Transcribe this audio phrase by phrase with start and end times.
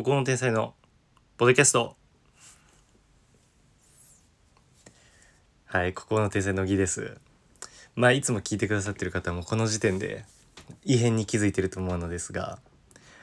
[0.00, 0.72] ここの天才の
[1.36, 1.94] ポッドキャスト。
[5.66, 7.18] はいここの天才のぎです。
[7.96, 10.24] まあいつも聞いてくださってる方もこの時点で
[10.86, 12.60] 異変に気づいてると思うのですが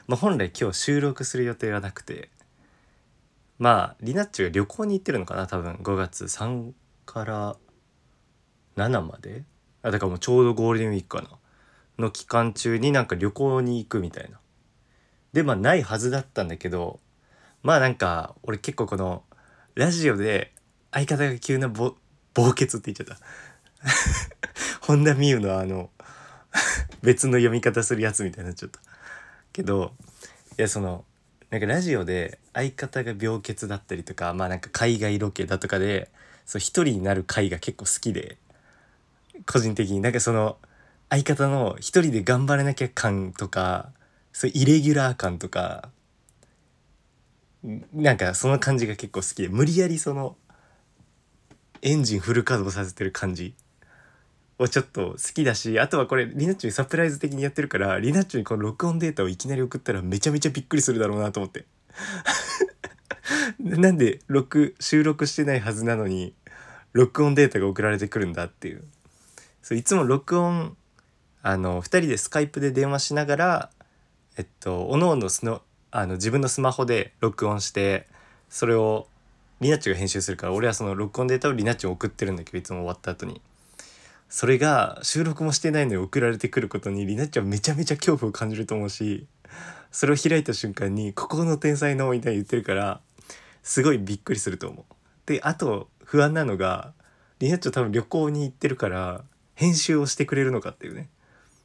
[0.06, 2.28] まあ本来今日収録する予定はなくて
[3.58, 6.70] まあリナッチが旅行に行ってるのかな多分5月3
[7.06, 7.56] から
[8.76, 9.42] 7まで？
[9.82, 11.30] あだからもうちょうどゴールデンウィークかな？
[11.98, 14.38] の期間中になんか旅行に行くみたいな。
[15.32, 17.00] でまあないはずだったんだけど
[17.62, 19.22] まあなんか俺結構この
[19.74, 20.52] ラジオで
[20.90, 21.94] 相方が急なぼ
[22.34, 23.24] 暴血って言っちゃった。
[24.80, 25.90] 本田望結のあの
[27.02, 28.80] 別の読み方するやつみたいになっちゃった。
[29.52, 29.92] けど
[30.56, 31.04] いやその
[31.50, 36.10] なんかラジオで相方が病欠だったりとかまあなんか海外ロケだとかで
[36.46, 38.38] そう一人になる回が結構好きで
[39.46, 40.00] 個人的に。
[40.00, 40.58] なんかその
[41.10, 43.92] 相方の一人で頑張らなきゃ感とか
[44.38, 45.88] そうイレギュラー感とか
[47.92, 50.36] なんかその感じが結構好きで無理やりその
[51.82, 53.56] エンジンフル稼働させてる感じ
[54.60, 61.64] をちょっと好きだしあとはこれリナッチョにサプライズ的にやってるからリナッチョにこの録音データをいきなり送ったらめちゃめちゃびっくりするだろうなと思って。
[63.58, 66.32] なんで録収録してないはずなのに
[66.92, 68.84] 録音データが送られてくるんだっていう。
[69.62, 70.76] そういつも録音
[71.42, 73.70] あの2人でスカイプで電話しながら
[74.38, 78.06] えっとおのおのスのあの自分のスマホで録音して
[78.48, 79.08] それを
[79.60, 83.40] リナッチが編集するから俺はその録音データをリナッチに送ってるんだけどいつも終わった後に
[84.28, 89.26] それが収録もしてないのに送られてくることにリナッチはめちゃめちゃ恐怖を感じると思うし
[89.90, 93.00] それを開いた瞬間に「ここの天才の」みたいに言ってるから
[93.64, 94.94] すごいびっくりすると思う。
[95.26, 96.92] であと不安なのが
[97.40, 99.24] リナッチは多分旅行に行ってるから
[99.56, 101.08] 編集をしてくれるのかっていうね。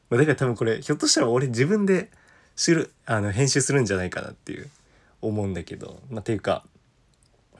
[0.09, 2.09] ま、だから多分これひょっとしたら俺自分で
[2.55, 4.69] するあの編集するんじゃないかなっていう
[5.21, 5.99] 思うんだけど。
[6.09, 6.63] まあていうか、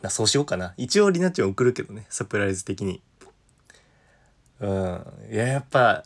[0.02, 0.74] ま、そうしようかな。
[0.78, 3.02] 一応リナッチは送るけどねサプライズ的に。
[4.60, 5.04] うん。
[5.32, 6.04] いややっぱ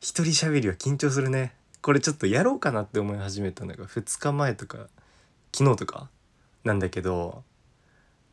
[0.00, 1.54] 一人喋りは緊張するね。
[1.86, 4.88] これちょっとやろうかなって思い始めたのが2日前とか
[5.54, 6.08] 昨日とか
[6.64, 7.44] なんだけど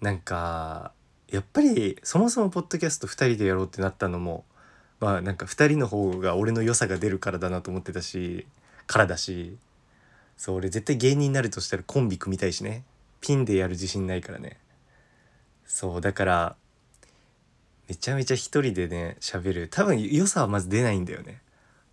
[0.01, 0.91] なんか
[1.29, 4.44] やっぱりそもそもポッドキャスト2人でやろうってなったのも
[5.00, 8.47] まあなんか2人の方が俺の良さが出るからだなと思ってたし
[8.88, 9.56] からだし
[10.38, 12.83] そう俺絶対芸人になるとしたらコンビ組みたいしね。
[13.21, 14.57] ピンでやる自信ないからね。
[15.66, 16.55] そうだから
[17.88, 19.67] めちゃめちゃ一人でね喋る。
[19.69, 21.41] 多分良さはまず出ないんだよね。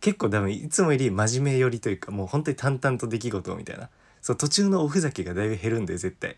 [0.01, 3.91] 結構多分いつもより真面目寄りというかもう本当に淡々と出来事みたいな。
[4.23, 6.37] そう途中のおふざけがだいぶ減るんで絶対。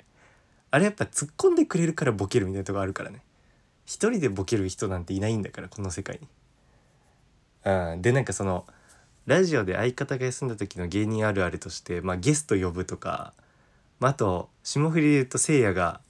[0.70, 3.22] あれやっぱ突っ込んでくれるからボケるみたいなとこあるからね。
[3.84, 6.28] 一人でボケる人なんていないんだからこの世界に。
[7.64, 8.02] うん。
[8.02, 8.66] でなんかその
[9.26, 13.32] ラジオで相方が休んだ時の芸人あるあるとして、まあ、ゲスト呼ぶとか、
[14.00, 16.00] まあ、あと霜降りで言うとせいやが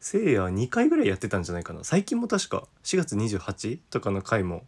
[0.00, 1.82] せいやは2回ぐらいやってたんじゃないかな。
[1.82, 4.64] 最近も確か4月28とかの回も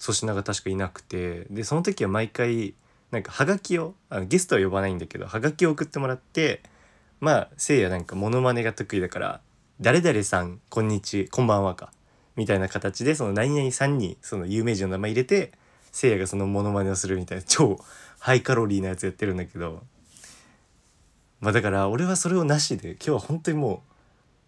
[0.00, 2.74] 粗品が確かいなくてでその時は毎回
[3.10, 6.62] なんかハガキをあのゲストは呼ばないんだけどハガキを送ってもらって
[7.20, 9.40] まあせいやなんかモノマネが得意だから
[9.80, 11.92] 「誰々さんこんにちこんばんはか」
[12.34, 15.52] みたいな形でその何々さんにその有名人の名前入れて
[15.92, 17.78] せいやがそのモノマネをするみたいな超
[18.18, 19.84] ハイカロリーなやつやってるんだけど。
[21.40, 23.82] まあだから俺はそれをなしで今日は本当にも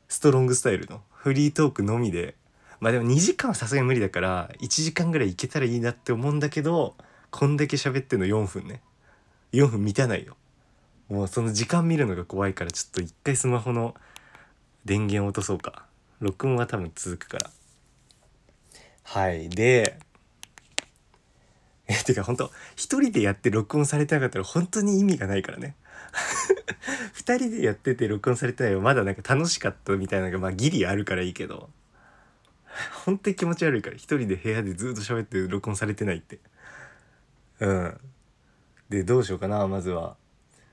[0.09, 2.35] うストロングスタイルのフリートークのみで。
[2.81, 6.97] まあでも2時間はさすがに無理だから1時間ぐらいいけたらいいなって思うんだけど
[7.31, 8.83] こんだけ喋ってんの4分ね。
[9.53, 10.37] 4分満たないよ。
[11.09, 13.95] もうその時間見るのが怖いからちょっと一回スマホの
[14.85, 15.85] 電源落とそうか。
[16.21, 17.51] 録音は多分続くから。
[19.03, 19.49] はい。
[19.49, 19.99] で
[21.87, 25.77] えてか本当一人でやって録音されてなかったら本当に意味がないからね。
[27.13, 28.81] 二人でやってて録音されてないよ。
[28.81, 31.71] まだなんか楽しかったみたいなのがまあギリあるからいいけど。
[33.05, 33.97] 本当に気持ち悪いから。
[33.97, 36.41] 一人で部屋でずっと喋って録音されてないって。
[37.61, 38.01] うん。
[38.89, 40.17] でどうしようかなまずは、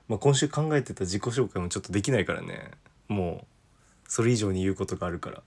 [0.08, 2.70] まあ、今週考えてた自己紹介もちょっとできないからね。
[3.08, 3.46] もう
[4.08, 5.42] それ以上に言うことがあるから。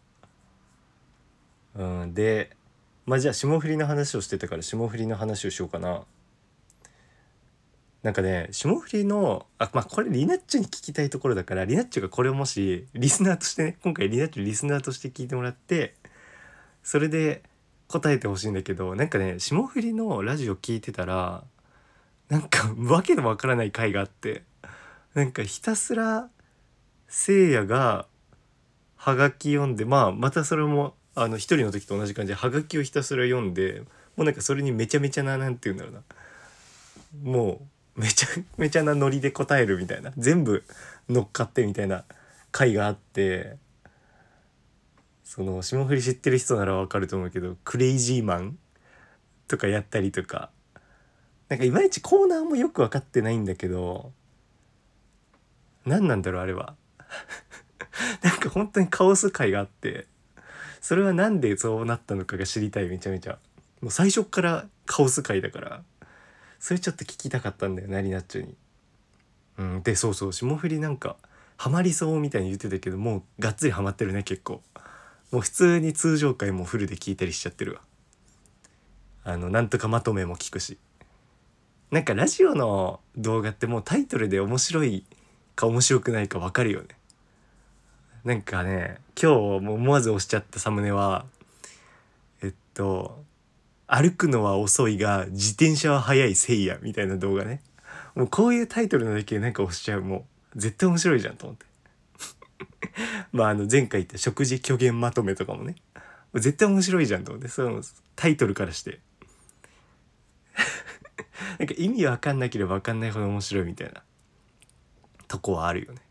[1.75, 2.13] うん。
[2.13, 2.55] で
[3.05, 6.03] まあじゃあ霜降りの話をしてたから霜降りの話をしようかな。
[8.01, 15.95] なんかね霜降りのあまあこれリナッチョに聞きたいところだからリナッチョがこれをもしリスナーとしてね今回リナッチョリスナーとして聞いてもらって
[16.83, 17.41] それで
[17.87, 21.43] 答えてほしいんだけどなんかね霜降りのラジオ聞いてたら
[22.29, 24.43] なんかわけのわからない回があって
[25.15, 26.29] なんかひたすら
[27.07, 28.05] せいやが
[28.97, 33.83] はがき読んでまあまたそれもあの一人の時と同じ感じでハガキをひたすら読んで
[34.15, 36.01] もうなんかそれにめちゃめちゃな何て言うんだろうな。
[37.23, 37.61] も
[37.95, 38.27] うめちゃ
[38.57, 40.63] めちゃなノリで答えるみたいな全部
[41.09, 42.03] 乗っかってみたいな
[42.51, 43.55] 回があって
[45.23, 48.57] その霜降り知ってる人ならわかると思うけどクレイジーマン
[49.47, 50.49] とかやったりとか
[51.47, 54.11] なんかいまいちコーナーもよく分かってないんだけど
[55.85, 56.75] 何なんだろうあれは。
[58.23, 60.07] なんか本当にカオス回があって
[60.85, 63.39] それは何でそうなったのかが知りたいめちゃめちゃ。
[63.81, 65.81] もう最初からカオス回だから。
[66.59, 68.53] それちょっと聞きたかったんだよなリナッチョに。
[69.57, 71.15] うん、でそうそう霜降りなんか
[71.57, 74.61] ハマりそうみたいに言ってたけどもうがっつりハマってるね結構。
[75.31, 77.81] もう普通に通常回もフルで聞いたりしちゃってるわ。
[79.23, 80.77] あのなんとかまとめも聞くし。
[81.89, 85.03] なんかラジオの動画ってもうタイトルで面白い
[85.55, 86.89] か面白くないか分かるよね。
[88.25, 91.25] なんかね今日も思わず押しちゃったサムネは
[92.41, 93.23] えっと
[93.87, 97.61] 歩くのは遅いが自転車は速いせいやみたいな動画ね。
[98.15, 100.01] もうこういうタイトルのだけなんか押しちゃう。
[100.01, 100.25] も
[100.55, 101.65] う絶対面白いじゃんと思って。
[103.31, 105.75] まああの前回言った食事虚言まとめとかもね。
[106.33, 107.47] 絶対面白いじゃんと思って。
[107.47, 107.83] その
[108.15, 109.01] タイトルからして。
[111.59, 114.01] なんか意味わかんなければわかんないほど面白いみたいな
[115.27, 116.01] とこはあるよね。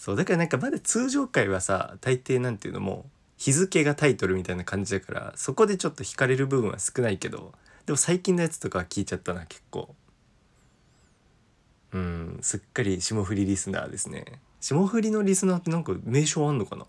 [0.00, 3.04] そうだからなんかまだ通常回はさ大抵なんていうのも
[3.36, 7.52] 日付がタイトルみたいな感じだからそこでちょっと惹かれる部分は少ないけど
[7.84, 9.94] でも最近のやつとかは聞いちゃったな結構。
[11.92, 14.24] うんすっかり霜降りリスナーですね。
[14.62, 16.86] 霜降りのリスナーってなんか名称あんのかな？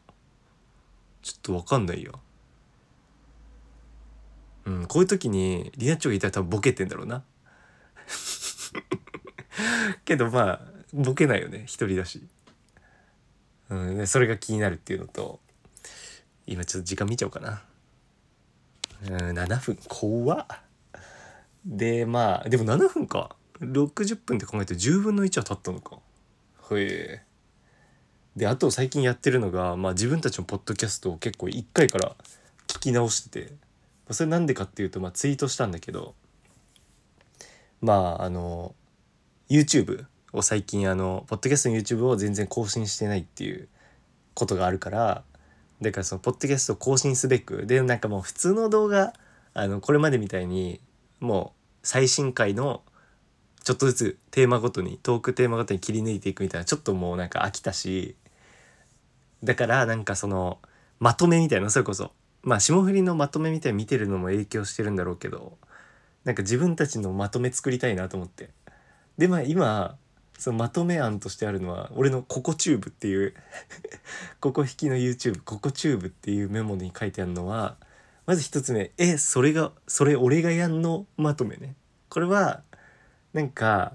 [1.21, 2.19] ちょっとわかんないよ。
[4.65, 7.23] うんこういう時にリナッチョがいたら多分ボケてんだろうな。
[10.05, 10.61] けどまあ
[10.93, 12.23] ボケないよね一人だし、
[13.71, 15.39] うん、それが気になるっていうのと
[16.45, 17.63] 今ちょっと時間見ちゃおうかな。
[19.07, 20.45] うん7分怖っ。
[21.65, 23.35] でまあでも7分か。
[23.61, 25.97] 60分って考えて10分の1は経ったのか。
[26.71, 27.31] へえ。
[28.35, 32.15] であと最近やってるのが、まあ、自分たちのポッドキャストを結構1回から
[32.67, 33.53] 聞き直してて
[34.09, 36.15] それなんでかっていうと、まあ、ツイートしたんだけど
[37.81, 38.73] まああの
[39.49, 43.67] YouTube を最近あのポッドキャストの YouTube を全然更新してないっていう
[44.33, 45.23] ことがあるから
[45.81, 49.13] だからそのポッドキャストを更新すべくでなんかもう普通の動画
[49.53, 50.79] あのこれまでみたいに
[51.19, 52.81] もう最新回の
[53.63, 58.15] ちょっとずつテーマごとにトークテーマごとに切り抜いていくみたいなちょっともうなんか飽きたし
[59.43, 60.59] だからなんかその
[60.99, 62.11] まとめみたいなそれこそ
[62.43, 65.57] まあ霜降りのまとめみたいに見てるのも影響してるんだろうけど
[66.23, 68.49] なんか自分たちのまとめ作りたいなと思って。
[69.17, 69.97] でまあ今
[70.41, 73.35] そのまとめ案としてあるのは俺の「ココチューブ」っていう
[74.41, 77.77] ココ引きの YouTube「ココチューブ」っていうメモに書いてあるのは
[78.25, 81.75] まず一つ目「えそれがそれ俺がやんの?」まとめね
[82.09, 82.63] これは
[83.33, 83.93] なんか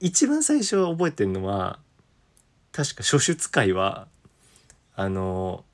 [0.00, 1.78] 一番最初覚えてるのは
[2.72, 4.08] 確か初出会は
[4.96, 5.64] あの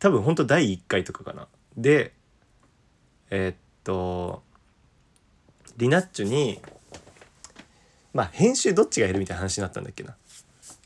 [0.00, 1.46] 多分ほんと第1回とかかな
[1.76, 2.12] で
[3.30, 4.42] えー、っと
[5.76, 6.60] リナッチョに
[8.16, 10.16] まあ編集どっちがやるみたいな話になったんだっけな。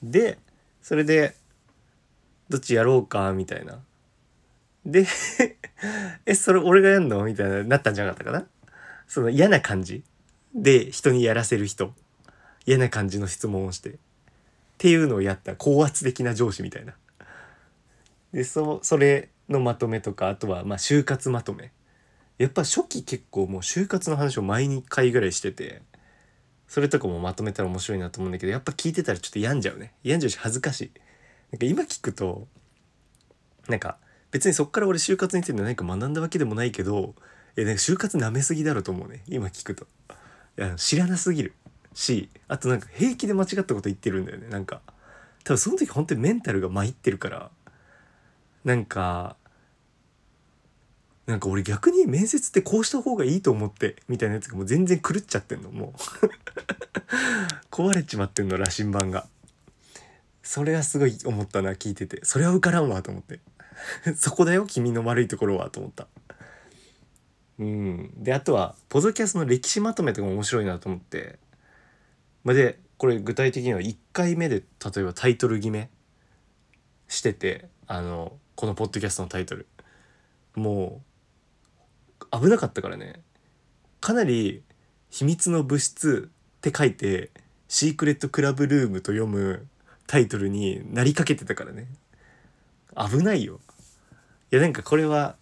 [0.03, 0.37] で
[0.83, 1.37] それで
[2.49, 3.79] どっちやろうかみたいな。
[4.85, 5.07] で
[6.27, 7.23] えそれ俺がやんの？
[7.25, 8.47] みたいななったんじゃなかったかな。
[9.07, 10.03] その嫌な感じ。
[10.57, 11.95] で人にやらせる人。
[12.67, 13.91] 嫌な感じの質問をして。
[13.91, 13.95] っ
[14.79, 15.55] ていうのをやった。
[15.55, 16.95] 高圧的な上司みたいな。
[18.33, 21.71] でそそれのまとめとかあとはま就活まとめ。
[22.39, 25.83] やっぱ初期結構もう就活の話を毎日回ぐらいしてて。
[26.71, 29.93] それとかもまとめたら面白いなと思うんだけどやっぱ聞いてたらちょっと病んじゃうね。
[30.05, 30.91] 病んじゃうし恥ずかしい。
[31.51, 32.47] なんか今聞くと
[33.69, 33.99] なんか
[34.31, 37.17] 別にそっから俺就活について何か学んだわけでもないけど
[37.57, 39.25] いやなんか就活なめすぎだろうと思うね。
[39.27, 39.85] 今聞くと。
[40.57, 41.55] いや知らなすぎる。
[41.93, 44.47] しあとなんか平気で間違ったこと言ってるんだよね。
[44.47, 44.81] なんか
[45.43, 47.51] 多分その時本当にメンタルが参ってるから。
[48.65, 49.37] なんか
[51.31, 56.01] なんか俺逆に面接ってこうした方がいいと思ってみたいなやつがもう全然狂っちゃってんのもう。
[57.71, 59.29] 壊れちまってんの羅針盤が。
[60.43, 62.25] それはすごい思ったな聞いてて。
[62.25, 63.39] それは受からんわと思って。
[64.17, 66.09] そこだよ君の悪いところはと思った。
[67.61, 68.13] うん。
[68.17, 71.39] であとはポドキャストの歴史まとめとかも面白いなと思って。
[72.43, 75.91] までこれ具体的には1回目で例えばタイトル決め
[77.07, 79.69] しててあのこのポッドキャストのタイトル。
[80.57, 81.10] もう
[82.31, 83.23] 危なかったからね。
[84.01, 84.63] かなり
[85.11, 87.31] 「秘密の物質」って書いて
[87.69, 89.67] 「シークレットクラブルーム」と読む
[90.07, 91.87] タイトルになりかけてたからね。
[92.97, 93.61] 危ないよ。
[94.53, 95.37] いやなんかこれは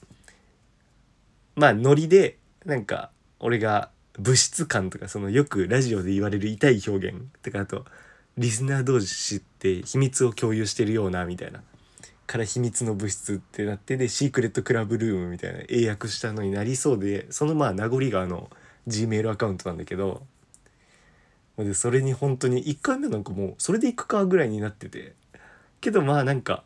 [1.57, 7.87] まあノリでなんか俺が物質感とかそのよくラジオで言われる痛い表現とかあと
[8.37, 11.63] リスナー同士って秘密を共有してるようなみたいな。
[12.29, 18.51] から秘密の物質ってなってでシークレットクラブルームみたいな英訳したのになりそうでそのまあ名残があの
[18.87, 20.23] Gmail アカウントなんだけど
[21.57, 25.15] でそれに本当に1回目なんかもうそれでいくかぐらいになってて。
[25.81, 26.65] けどまあなんか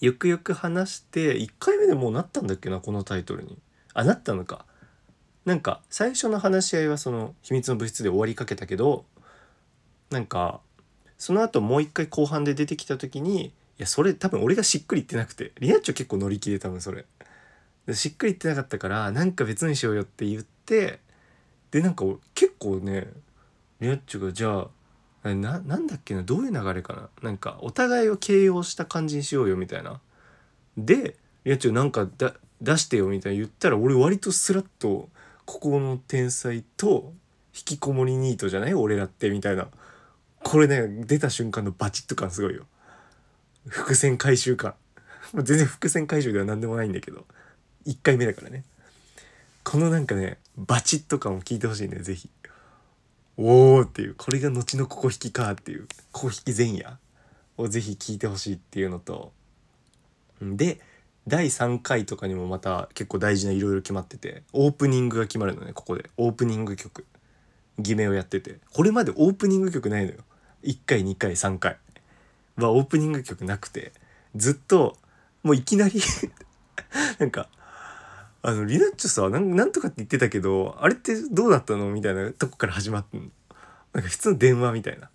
[0.00, 3.58] よくよく話して1回目でもうなったんだっけなこのタイトルに。
[3.92, 4.64] あなったのか。
[5.44, 9.06] なんか最初の話し合いはその秘密の物質で終わりかけたけど
[10.10, 10.60] なんか
[11.16, 15.52] その後もう一回後半で出てきた時にやそれ多分俺がしっくり言ってなくて。
[15.60, 17.04] リナッチョ結構乗り気で多分それ。
[17.94, 21.00] しっくり言ってなかったからなんか別にしようよって言って
[21.70, 23.08] でなんか結構ね
[23.80, 24.66] リナッチョがじゃ
[25.22, 27.08] あななんだっけなどういう流れかな？
[27.22, 30.00] なんかお互いを形容した感じにしようよみたいな。
[30.76, 35.08] でリナッチョなんかだ出してよみたいな言ったら俺割とスラッと
[35.46, 37.12] ここの天才と
[37.54, 38.74] 引きこもりニートじゃない？
[38.74, 39.68] 俺らってみたいな。
[40.42, 42.66] これね出た瞬間のバチッと感すごいよ。
[43.66, 44.74] 伏線回収感
[45.34, 47.26] 全然伏線回収では何でもないんだけど。
[47.86, 48.64] 1回目だからね。
[49.64, 52.30] このなんかねバチッと感を聞いてほしいね是非
[53.36, 54.14] おおっていう。
[54.14, 55.88] これが後のここ引きかっていう。
[56.12, 56.98] ここ引き前夜
[57.56, 59.32] を是非聞いてほしいっていうのと。
[60.42, 60.80] で
[61.26, 66.10] 第3回とかにもまた結構大事ないろいろ決まっててオープニングが決まるのねここで。
[66.16, 67.06] オープニング曲。
[67.78, 68.58] 偽名をやってて。
[68.72, 70.18] これまでオープニング曲ないのよ。
[70.64, 71.78] 1回2回3回。
[72.56, 73.92] はオープニング曲なくて
[74.36, 74.96] ずっと
[75.42, 76.00] もういきなり
[77.18, 77.48] なんか
[78.42, 81.90] あのリナッチョさなんなんとかって言ってたけどあれってどうだったの？
[81.90, 83.28] みたいなとこから始まってんの。
[83.92, 85.10] なんか普通の電話みたいな。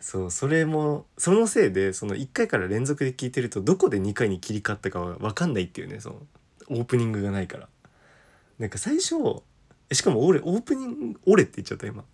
[0.00, 6.26] そうそれもそのせいでその1回から連続で聞いてるとどこで2回に切り替わったかは分かんないっていうねその
[6.68, 7.68] オープニングがないから。
[8.58, 9.16] なんか最初
[9.92, 12.04] しかも俺オープニング「俺」って言っちゃった今。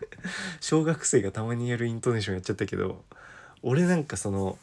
[0.60, 3.04] 小学生がたまにやるイントネーションやっちゃったけど
[3.62, 4.58] 俺なんかその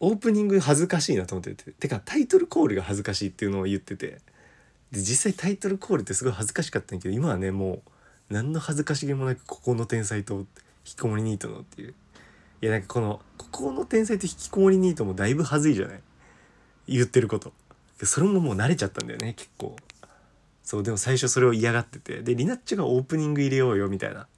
[0.00, 4.20] オープニング恥ずかしいなと思ってててかタイトルコールが恥ずかしいっていうのを言ってて
[4.90, 7.82] で実際タイトルコールってすごい恥ずかしかったんだけど今はねも
[8.30, 10.46] う何の恥ずかしげもなくここの天才と引
[10.84, 11.94] きこもりニートのっていう。
[12.62, 16.00] いやなんかこのここの天才と引きこもりニートもだいぶ恥ずいじゃない？
[16.88, 17.52] 言ってること。
[18.02, 19.76] それももう慣れちゃったんだよね結構。
[20.70, 24.28] そうでも最初それを嫌がっててでリナッチョがオープニング入れようよみたいな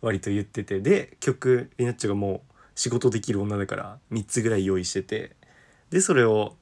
[0.00, 5.36] 割と言っててで曲リナッチョがもう仕事できる女だから3つぐらい用意してて
[5.90, 6.56] でそれを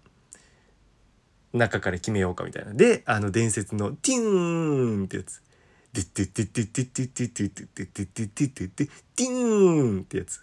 [1.55, 2.75] 中から決めようかみたいな。
[2.75, 5.41] であの伝説の「ティーン」ってやつ
[5.95, 10.43] 「デッデッデッデッデッデッデッデッデッデッデッデッデッデッデッティーン」ってやつ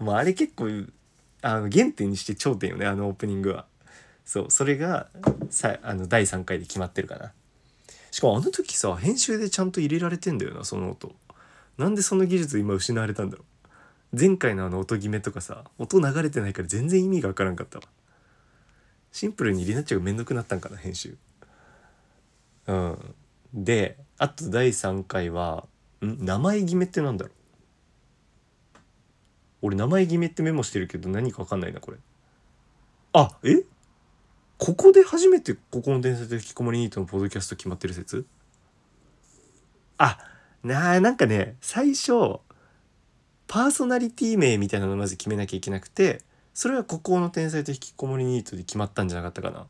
[0.00, 0.70] もうあれ結構
[1.42, 3.66] あの原点にして頂点よねあのオープニングは
[4.24, 5.10] そうそれが
[5.50, 7.34] さあの第3回で決まってるかな
[8.16, 11.14] しかもあの時さ編集でちゃんと入れられてんだよなその音。
[11.76, 13.44] なんでその技術今失われたんだろ
[14.14, 14.18] う。
[14.18, 17.84] 前回のあの音決めとかさ音流れてないから全然意味がわからんかったわ。
[19.12, 21.18] シンプルにリナッチョがめんどくなったんかな編集。
[22.68, 22.96] うん。
[23.52, 25.66] であと第3回は
[26.02, 26.24] ん？
[26.24, 27.34] 名前決めってなんだろう？
[29.60, 31.98] 俺名前決めってメモしてるけど何かわかんないなこれ。
[33.12, 33.56] あえ？
[34.58, 38.24] ここで初めてここの伝説で引きこもりニートのポッドキャスト決まってる説？
[39.98, 40.18] あ
[40.64, 42.40] ななんかね最初
[43.46, 46.22] パーソナリティ名みたいなのをまず決めなきゃいけなくて
[46.54, 49.66] それは孤高の天才と引きこもりニートで決まったんじゃなかったかな。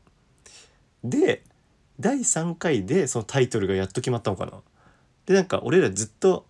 [1.03, 1.43] で
[1.99, 4.53] 第3回でそのタイトルがやっと決まったのかな。
[5.25, 6.45] でなんか俺らずっと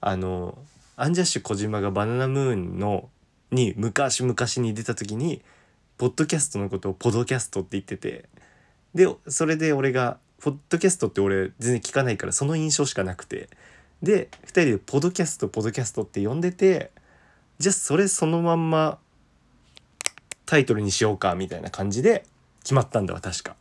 [0.00, 0.56] あの
[0.96, 3.08] アンジャッシュ小島がバナナムーンの
[3.50, 5.42] に昔々に出た時に
[6.00, 8.24] ポッドキャストのことをポドキャストって言ってて
[8.94, 13.50] でそれで俺がポッドキャストって俺全然聞かないからその印象しかなくて。
[14.02, 16.90] で2人でポドキャストポドキャストって呼んでて
[17.58, 18.98] じゃあそれそのまんま
[20.46, 22.24] タイトルにしようかみたいな感じで
[22.62, 23.56] 決まったんだわ確か。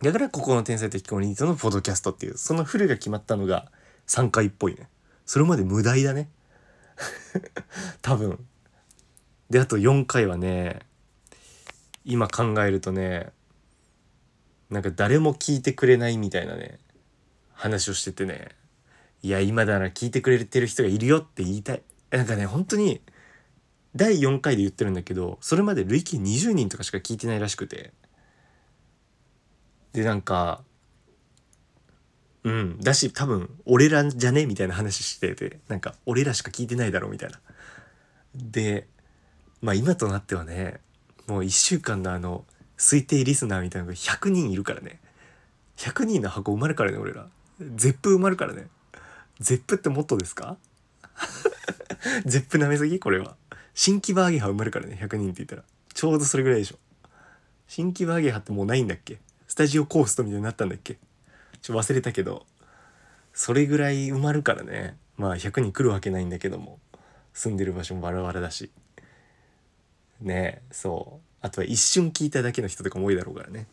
[0.00, 3.66] だからここの天才的コミュニティのポドキャストっていうそのフルが決まったのが
[4.06, 4.86] 3回っぽいね。
[5.26, 6.28] それまで無題だね。
[8.00, 8.38] 多分。
[9.50, 10.86] であと4回はね
[12.04, 13.30] 今考えるとね
[14.70, 16.78] なんか誰も聞いてくれないみたいなね
[17.52, 18.48] 話をしててね
[19.22, 21.82] いや今だなら聞いてくれてる人がいるよって言いたい。
[22.10, 23.00] なんかね本当に
[23.94, 27.92] 第4回で言ってるんだけどそれまで累計20人とかしか聞いてないらしくて。
[29.92, 30.64] でなんか
[32.44, 37.40] うんだし多分俺らじゃねみたいな話しててなんか俺らしか聞いてないだろみたいな。
[38.34, 38.88] で
[39.60, 40.80] まあ今となってはね
[41.26, 42.44] もう1週間のあの
[42.78, 44.98] 推定リスナーみたいなのが100人いるからね。
[45.76, 47.26] 100人の箱埋まるからね俺ら。
[47.76, 48.66] ゼップ埋まるからね。
[49.40, 50.56] ゼップってもっとですか？
[52.26, 52.98] ゼップ舐めすぎ？
[52.98, 53.36] これは。
[53.74, 55.62] 新木場ageHa埋まるからね100人って言ったら。
[55.94, 56.78] ちょうどそれぐらいでしょ。
[57.68, 59.18] 新木場ageHaってもうないんだっけ？
[59.46, 60.98] スタジオコーストみたいになったんだっけ？
[61.60, 62.46] ちょ忘れたけど。
[63.34, 64.96] それぐらい埋まるからね。
[65.16, 66.78] まあ100人来るわけないんだけども。
[67.32, 68.70] 住んでる場所もバラバラだし。
[70.22, 71.26] ねそう。
[71.40, 73.66] あとは一瞬聞いただけの人とかも多いだろうからね。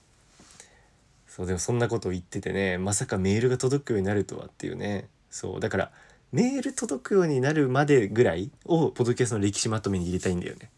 [1.28, 5.08] そうでもそんなことを言っててねまさかメールが届くようになるとはっていうね。
[5.30, 5.92] そうだから
[6.32, 10.70] メール届くようになるまでぐらいをポッドキャストの歴史まとめに入れたいんだよね。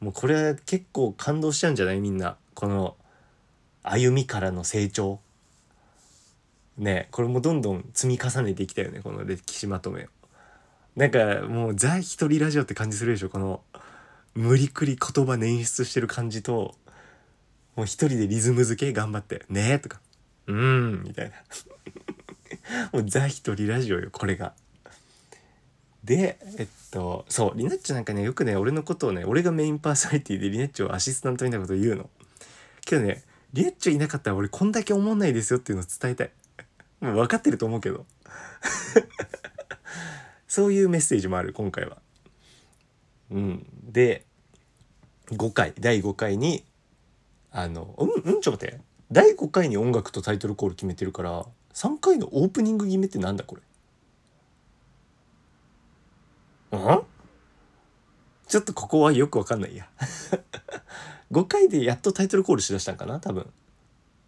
[0.00, 2.36] もうこれは結構感動しちゃうんじゃないみんな。
[2.54, 2.96] この
[3.82, 5.20] 歩みからの成長。
[6.76, 10.06] ねこれもどんどん積み重ねていきたいよねこの歴史まとめを。
[10.96, 13.60] なんかもうザ一人ラジオって感じするでしょこの
[14.34, 16.74] 無理くり言葉捻出してる感じと
[17.76, 20.00] もう一人でリズム付け頑張って「ね」とか
[20.46, 21.36] 「うん」みたいな
[22.92, 24.54] もうザ一人ラジオよこれが。
[26.02, 32.10] でえっとそうリナッチョなんかねよくね俺のことをね俺がメインパーソナリティでリナッチョアシスタントみたいなこと言うの。
[32.84, 33.24] けどね
[33.54, 36.32] リナッチョいなかったら俺こんだけ思んないですよっていうのを伝えたい。
[37.00, 38.06] もう分かってると思うけど
[40.46, 42.03] そういうメッセージもある今回は。
[43.30, 44.24] うん、で
[45.30, 46.64] 5回第5回に
[47.50, 48.80] あのうんうんちょっと待って。
[49.12, 53.62] 第5回に音楽とタイトルコール決めてるから3回のオープニング決めってなんだこれ？
[56.72, 57.02] うん？
[58.48, 59.88] ちょっとここはよくわかんないや。
[61.30, 63.52] 5回でやっとタイトルコールしだしたんかな多分。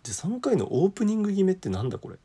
[0.03, 2.17] じゃ3回のオープニング決めってなんだこれ？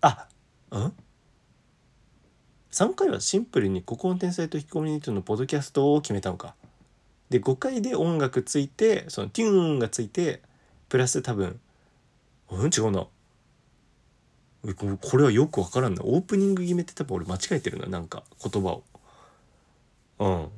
[0.00, 0.28] あ
[0.70, 0.92] うん？
[2.74, 6.56] 3回はシンプルに「ここの天才と引きこもりニット」のポッドキャストを決めたのか。
[7.30, 10.42] で5回で音楽ついてそのテューンがついて
[10.88, 11.60] プラス多分
[12.50, 13.06] うん違うな。
[15.00, 16.02] これはよくわからんな。
[16.02, 18.84] オープニング決めって多分俺間違えてるななんか言葉を。
[20.18, 20.48] うん。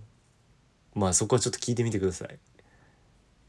[0.95, 2.38] まあそこはちょっと聞いてみてください。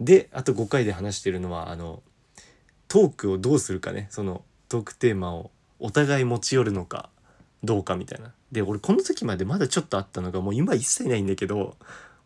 [0.01, 2.03] であと5回で話してるのはあの
[2.89, 4.07] トークをどうするかね。
[4.09, 7.09] そのトークテーマをお互い持ち寄るのか
[7.63, 8.33] どうかみたいな。
[8.51, 11.75] で俺この時までまだちょっとあったのがもう今一切ないんだけど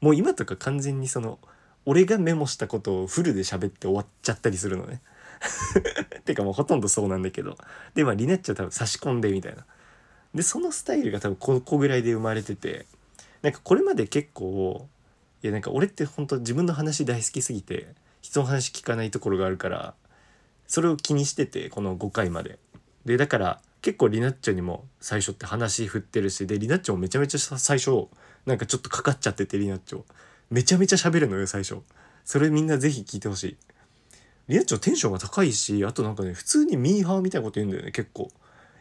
[0.02, 1.40] もう今とか完全にその
[1.86, 5.02] 俺がメモしたことをフルで喋って終わっちゃったりするのね。
[6.26, 7.58] てかもうほとんどそうなんだけど。
[7.96, 9.66] でまあリナッチは多分差し込んでみたいな。
[10.36, 12.86] でそのスタイルが多分ここぐらいで生まれてて
[13.42, 14.88] なんかこれまで結構
[15.44, 17.88] いやなんか俺って本当自分の話大好きすぎて
[18.22, 19.94] 人の話聞かないところがあるから
[20.68, 22.60] それを気にしててこの5回まで。
[23.06, 28.08] でだから結構リナッチョにも最初って話振ってるしでリナッチョもめちゃめちゃ最初
[28.46, 30.04] なんかちょっとかかっちゃっててリナッチョ。
[30.50, 31.78] めちゃめちゃ喋るのよ最初。
[32.26, 33.58] それみんなぜひ聞いてほしい。
[34.48, 38.30] リナッチョテンションが高いしあとなんかね普通にミーハーみたいなこと言うんだよね結構。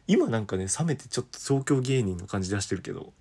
[0.06, 3.12] 今なんかね冷めてちょっと東京芸人の感じ出してるけど。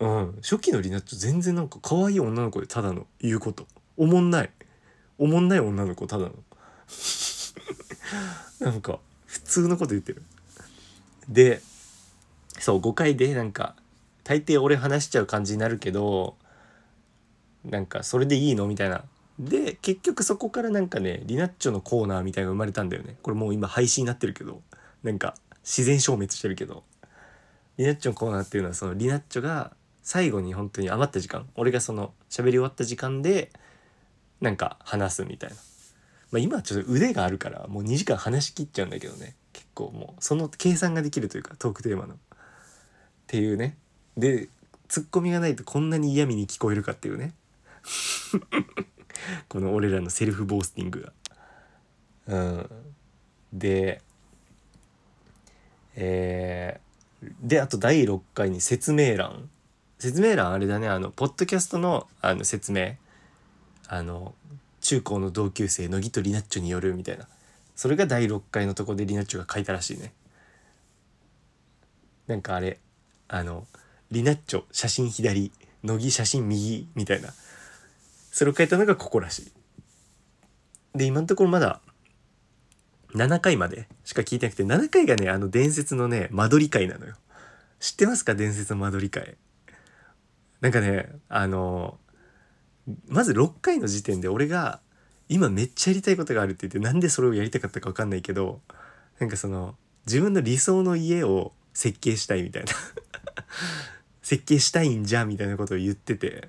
[0.00, 0.38] うん。
[0.42, 3.66] 初期のリナッチョ全然なんか可愛い女の子でただの言うこと。
[3.96, 4.50] おもんない。
[5.18, 6.32] おもんない女の子ただの。
[8.60, 10.22] なんか普通のこと言ってる。
[11.30, 11.62] で
[12.58, 13.74] そう5回でなんか
[14.24, 16.36] 大抵俺話しちゃう感じになるけど
[17.64, 18.66] なんかそれでいいの？
[18.66, 19.04] みたいな。
[19.38, 23.16] で結局そこからなんかねリナッチョのコーナーみたいなのが生まれたんだよね。
[23.22, 24.60] これもう今配信になってるけど。
[25.02, 26.82] なんか自然消滅してるけど。
[27.78, 31.48] リナッチョのコーナーっていうのはそのリナッチョが最後に本当に余った時間。
[31.54, 33.50] 俺がその喋り終わった時間で
[34.42, 35.56] なんか話すみたいな。
[36.30, 39.34] まあ今はちょっと腕があるからもう2時間話しきっちゃうんだけどね。
[39.60, 42.14] 結構もうその計算ができるというかトークテーマの。
[42.14, 42.16] っ
[43.26, 43.76] ていうね。
[44.16, 44.48] で
[44.88, 47.34] ツッコミがないとこんなに嫌味に聞こえるかっていうね。
[49.50, 51.12] この俺らのセルフボースティングが。
[52.26, 52.70] うん、
[53.52, 54.00] で
[55.94, 59.50] えー、であと第6回に説明欄。
[59.98, 60.88] 説明欄あれだね。
[60.88, 62.94] あのポッドキャストのあの説明。
[63.88, 64.34] あの
[64.80, 67.28] 中高の同級生乃木とリナッチョによるみたいな。
[67.80, 70.12] それが第6回のとこでリナッチョが書いたらしいね。
[72.26, 72.78] なんかあれ
[73.26, 73.66] あの
[74.10, 75.50] リナッチョ写真左
[75.82, 77.30] 乃木写真右みたいな。
[78.32, 79.52] それを書いたのがここらしい。
[80.94, 81.80] で今のところまだ
[83.14, 87.14] 7回までしか聞いてなくて7回がねあの伝説のね間取り会なのよ。
[87.78, 88.34] 知ってますか？
[88.34, 89.38] 伝説の間取り会。
[90.60, 91.96] なんかねあの
[93.08, 94.80] まず6回の時点で俺が
[95.30, 98.60] 今めっちゃやりたいことがあるって言ってなんでそれをやりたかったか分かんないけど
[99.20, 102.72] なんかその自分の理想の家を設計したいみたいな。
[104.22, 106.48] 設計したいんじゃみたいなことを言ってて。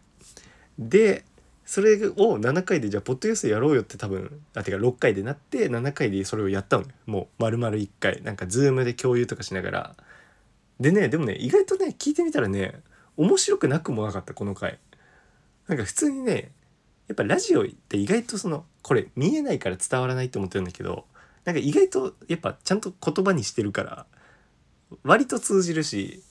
[0.80, 1.24] で
[1.64, 6.90] それを7回でじゃあポッドキャストやろうよって多分あてか6回でなって7回でそれをやったのよ。
[7.06, 8.24] もう丸々1回。
[8.24, 9.96] なんかズームで共有とかしながら。
[10.80, 12.82] でねでもね意外とね聞いてみたらね
[13.16, 14.80] 面白くなくもなかったこの回。
[15.68, 16.52] なんか普通にね
[17.12, 21.06] やっぱラジオって意外とそのこれ見えないから伝わらないと思ってるんだけど
[21.44, 24.06] なんか意外とやっぱちゃんと言葉にしてるから
[25.04, 26.24] 割と通じるし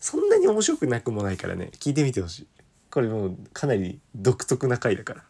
[0.00, 2.46] そんなに面白くなくもないからね聞いてみてほしい。
[2.90, 5.24] これもうかなり独特な回だから。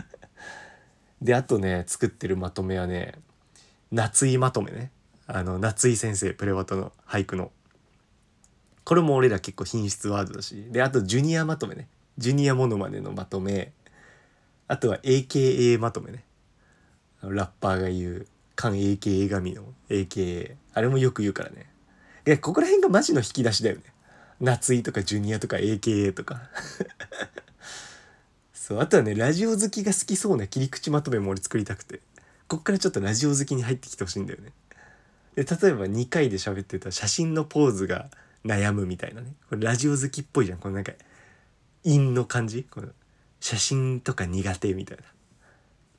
[1.22, 3.14] であとね作ってるまとめはね
[3.90, 4.90] 夏井まとめね。
[5.26, 7.50] あの夏井先生プレバトの俳句の。
[8.84, 10.66] これも俺ら結構品質ワードだし。
[10.70, 11.88] であとジュニアまとめね。
[12.20, 13.72] ジュニアモノマネのまとめ。
[14.68, 16.22] あとは AKA まとめね。
[17.22, 19.64] ラッパーが言う関 AKA 神の。
[19.88, 21.66] AKA あれもよく言うからね。
[22.26, 23.84] いやここら辺がマジの引き出しだよね。
[24.38, 26.42] 夏井とかジュニアとか AKA とか。
[28.52, 32.00] そうあとはねラジオ好きが好きそうな切り口まとめも俺作りたくて。
[32.48, 34.52] こっからちょっとラジオ好きに入ってきてほしいんだよね。
[35.36, 38.10] で例えば2回で喋ってた写真のポーズが
[38.44, 39.32] 悩むみたいなね。
[39.48, 40.58] これラジオ好きっぽいじゃん。
[40.58, 40.92] このなんか
[41.84, 42.64] 陰の感じ？
[42.64, 42.88] この
[43.40, 45.04] 写真とか苦手みたいな。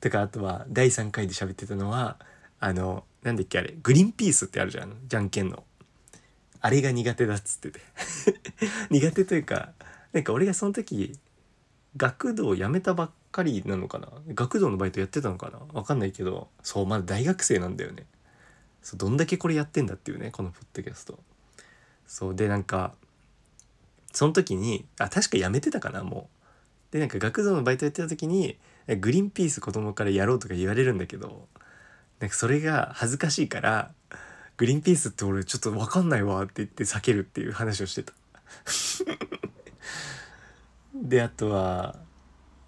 [0.00, 2.18] とかあとは第3回で喋ってたのは
[2.58, 3.74] あのなんだっけあれ？
[3.82, 4.96] グリーンピースってあるじゃん？
[5.06, 5.64] じゃんけんの。
[6.60, 7.80] あれが苦手だっつってて。
[8.90, 9.72] 苦手というか
[10.12, 11.18] なんか俺がその時
[11.96, 14.08] 学童を辞めたばっかりなのかな？
[14.34, 15.60] 学童のバイトやってたのかな？
[15.72, 18.06] わかんないけどそうまだ大学生なんだよね。
[18.82, 21.18] そうどんだけこれやってんだっていうねこのポッドキャスト。
[22.06, 22.94] そうでなんか
[24.12, 26.28] その時にあ確か辞めてたかなも
[26.90, 26.92] う。
[26.92, 28.58] でなんか学童のバイトやってた時に
[29.00, 31.48] グリーンピース子供からやろうとか言われるんだけど
[32.20, 33.92] なんかそれが恥ずかしいから
[34.58, 38.12] グリーンピースって俺ちょっと分かんないわって言って避けるっていう話をしてた。
[40.94, 41.96] であとは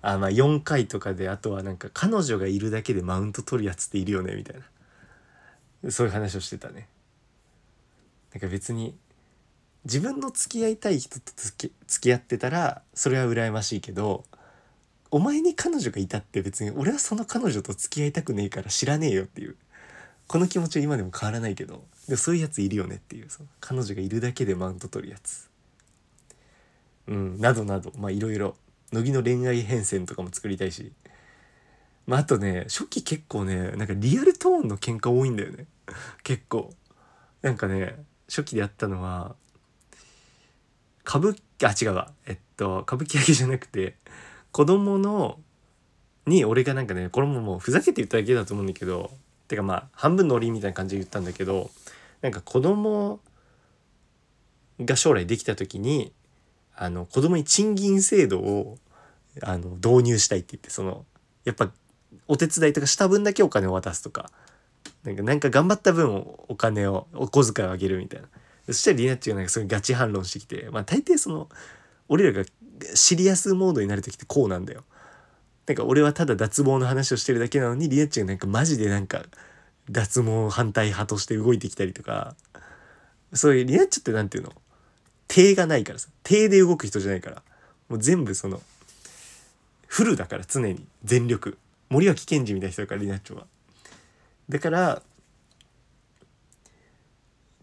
[0.01, 4.57] あまあ4回とかであとはなんか彼女がいるだけでマウント取るやつっているよねみたい
[5.83, 5.91] な。
[5.91, 6.89] そういう話をしてたね。
[8.33, 8.97] なんか別に
[9.85, 14.25] 自分の付き合いたい人と付き付き合ってたらそれは羨ましいけど
[15.11, 19.57] お前に彼女がいたって別に俺はその彼女と付き合いたくねえから知らねえよっていう。
[20.27, 25.49] この気持ちは今でも変わらないけどでもそういうやついるよねっていうその彼女がいるだけでマウント取るやつ。
[27.07, 27.93] うんなどなど。
[27.97, 28.57] まあいろいろ。
[28.91, 30.93] 乃木の恋愛変遷とかも作りたいし。
[32.07, 35.67] まああとね初期結構ねなんかリアルトーンの喧嘩多いんだよね。
[36.23, 36.73] 結構。
[37.43, 39.37] なんかね初期でやったのは
[41.07, 42.11] 歌舞伎あ違うわ。
[42.27, 43.97] えっと歌舞伎焼きじゃなくて
[44.53, 45.39] 子供の
[46.27, 49.11] に俺がなんかねこれももうふざけて言っただけだと思うんだけど
[49.49, 51.71] てかまあ半分ノリみたいな感じで言ったんだけど
[52.23, 53.21] なんか子供
[54.81, 56.13] が将来できた時に
[56.75, 58.79] あの子供に賃金制度を
[59.43, 61.05] あの導入したいって言ってその
[61.45, 61.71] やっぱ
[62.27, 64.31] お手伝いとかした分だけお金を渡すとか
[65.05, 66.17] なんかなんか頑張った分
[66.49, 68.29] お金をお小遣いをあげるみたいな。
[68.67, 71.49] そしたらリナッチがなんかそういガチ反論してきてまあ大抵その
[72.09, 72.45] 俺らが
[72.95, 74.85] シリアスモードになる時ってこうなんだよ。
[75.67, 79.23] なんか俺はただ脱毛の話をしてるだけなのにリナッチがなんかマジでなんか
[79.91, 82.35] 脱毛反対派として動いてきたりとか。
[83.33, 84.53] そういうリナッチって何ていうの？
[85.27, 86.09] 手がないからさ。
[86.23, 87.43] 手で動く人じゃないから。
[87.89, 88.63] もう全部その
[89.89, 90.87] フルだから常に。
[91.03, 91.59] 全力。
[91.89, 93.47] 森脇健児みたいな人だからリナッチは。
[94.49, 95.03] だから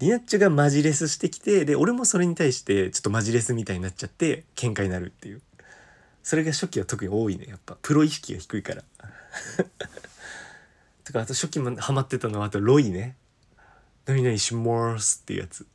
[0.02, 5.42] リナッチョがマジレスしてきてで俺もそれに対してちょっとマジレスみたいになっちゃって喧嘩になるっていう。
[6.24, 7.78] それが初期は特に多いねやっぱ。
[7.84, 8.82] プロ意識が低いから。
[11.06, 13.16] とかあと初期もハマってたのはあとロイね
[14.08, 15.68] 「何々します」っていうやつ。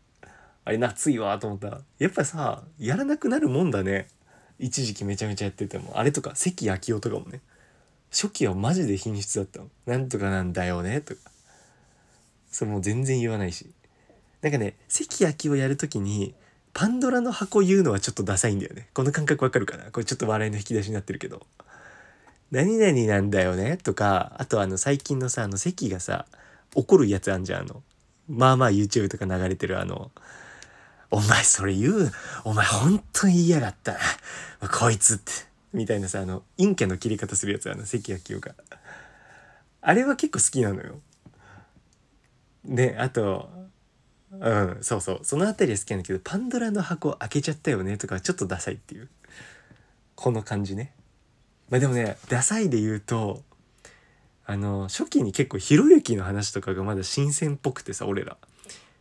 [0.64, 1.82] あれ夏いわと思った。
[2.00, 4.08] やっぱさやらなくなるもんだね。
[4.58, 5.96] 一時期めちゃめちゃやってても。
[5.96, 7.42] あれとか関明夫とかもね。
[8.10, 9.70] 初期はマジで品質だったの。
[9.86, 11.20] なんとかなんだよねとか。
[12.50, 13.70] それもう全然言わないし。
[14.46, 16.32] なんかね関明夫やる時に
[16.72, 18.86] パンドラの箱言うのはちょっとダサいんだよね。
[18.94, 19.90] この感覚わかるかな？
[19.90, 21.44] これちょっと笑いの引き出しになってるけど。
[22.52, 23.76] 何々なんだよね？
[23.76, 26.26] とかあとあの最近のさあの関がさ
[26.76, 27.82] 怒るやつあんじゃんあの
[28.28, 30.12] まあまあ YouTube とか流れてるあの
[31.10, 32.12] お前それ言う？
[32.44, 33.98] お前本当に言いやがったな。
[34.68, 35.32] こいつって。
[35.72, 38.54] みたいなさあの陰キャの切り方するやつあの関明夫が。
[39.80, 41.00] あれは結構好きなのよ。
[42.64, 43.55] であと
[44.32, 45.18] うんそうそう。
[45.22, 49.08] その辺りは好きなんだけどパンドラの箱開けちゃったよねとかちょっとダサいっていう。
[50.14, 50.92] この感じね。
[51.70, 53.42] まあでもねダサいで言うと
[54.44, 58.36] あの初期に結構ひろゆきの話とかがまだ新鮮っぽくてさ俺ら。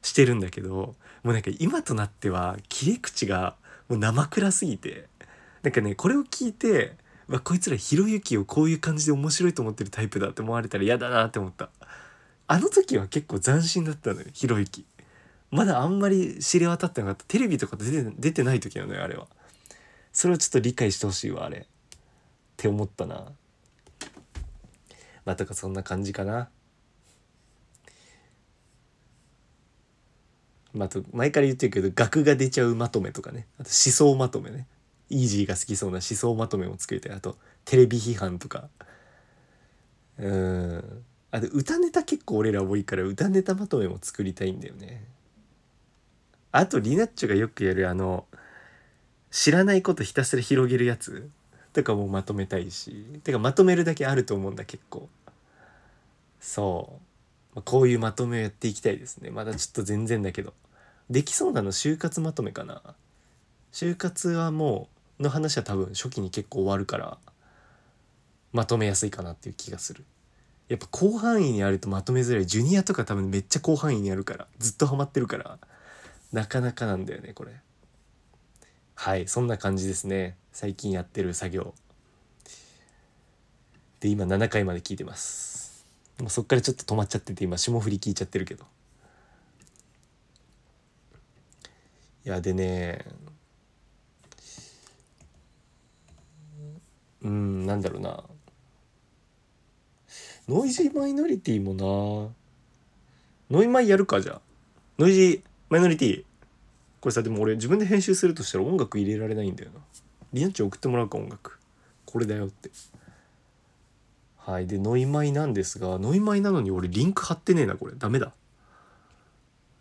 [0.02, 3.56] してるんだけどもうなんか今となっては切り口が
[3.90, 5.08] もう生暗すぎて。
[5.64, 6.94] なんかねこれを聞いて
[7.28, 11.70] わこいつらひろゆきをこういう感じで面白いと思ってるタイプだって思われたら嫌だなって思った。
[12.46, 14.86] あの時は結構斬新だったのよひろゆき。
[15.52, 17.26] まだあんまり知れ渡ってなかった。
[17.26, 19.28] テレビとか出て出てない時なのよあれは。
[20.12, 21.60] それをちょっと理解してほしいわあれ。
[21.60, 21.64] っ
[22.58, 23.32] て思ったな。
[25.26, 26.50] まあとかそんな感じかな。
[30.74, 33.48] まあと前から言ってるけど額が出ちゃうまとめとかね。
[33.60, 34.68] あと思想まとめね。
[35.10, 38.70] イージーが好きそうな思想まとめも作りたいあとテレビ批判とか。
[40.18, 41.04] うん。
[41.32, 45.15] あと歌ネタ結構俺ら多いから歌ネタまとめも作りたいんだよね。
[46.58, 48.26] あとリナッチョがよくやるあの
[49.30, 51.30] 知らないことひたすら広げるやつ
[51.74, 55.10] とかもまとめたいしてかまとめるだけあると思うんだ結構。
[56.40, 57.00] そ
[57.58, 57.62] う。
[57.64, 59.32] こういうまとめをやっていきたいですね。
[59.32, 60.54] まだちょっと全然だけど。
[61.10, 62.82] できそうなの就活まとめかな。
[63.74, 64.88] 就活はも
[65.20, 67.18] うの話は多分初期に結構終わるから
[68.54, 70.06] まとめやすいかなっていう気がする。
[70.70, 72.46] やっぱ広範囲にあるとまとめづらい。
[72.46, 75.60] ジュニアとか多分めっちゃ広範囲にあるからずっとハマってるから。
[76.32, 77.52] なかなかなんだよねこれ。
[78.96, 80.38] はいそんな感じですね。
[80.52, 81.74] 最近やってる作業。
[84.00, 85.86] で今7回まで聞いてます。
[86.20, 88.66] もうそっからちょっと止まっちゃってて今霜降り聞いちゃってるけど。
[92.26, 93.06] いやでね。
[97.22, 98.24] うんなんだろうな。
[100.48, 102.32] ノイジーマイノリティもな。
[103.50, 104.42] ノイマイやるかじゃあ。
[105.00, 106.24] noisy minority。
[107.02, 109.82] これさでも俺自分で編集するとしたら音楽入れられないんだよな。
[110.32, 111.60] リナッチ送ってもらうか音楽。
[112.06, 112.72] これだよって。
[114.38, 117.94] はいでノイマイなんですがノイマイなのに俺リンク貼ってねえなこれ。
[117.98, 118.32] ダメだ。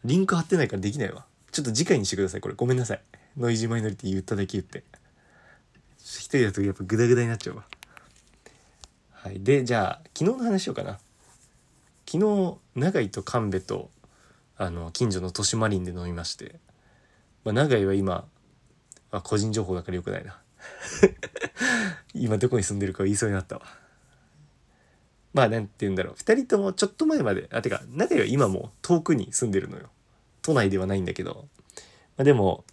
[0.05, 1.27] リンク貼ってないからできないわ。
[1.53, 2.55] ちょっと次回にしてくださいこれ。
[2.57, 3.01] ごめんなさい。
[3.37, 4.83] noisy minority 言っただけ言って。
[6.01, 7.65] 一人だとやっぱグダグダになっちゃうわ。
[9.13, 10.99] はいでじゃあ昨日の話しようかな。
[12.05, 13.91] 昨日永井と神戸と
[14.57, 16.57] あの近所の豊島林で飲みまして、
[17.45, 18.27] まあ、永井は今、
[19.11, 20.41] あ、個人情報だからよくないな。
[22.15, 23.63] 今どこに住んでるか言いそうになったわ。
[25.33, 26.15] まあなんて言うんだろう。
[26.15, 29.91] 2人ともちょっと前まであてか永井は今も遠くに住んでるのよ。
[30.43, 31.49] 都内ではないんだけど、
[32.17, 32.65] まあ、でも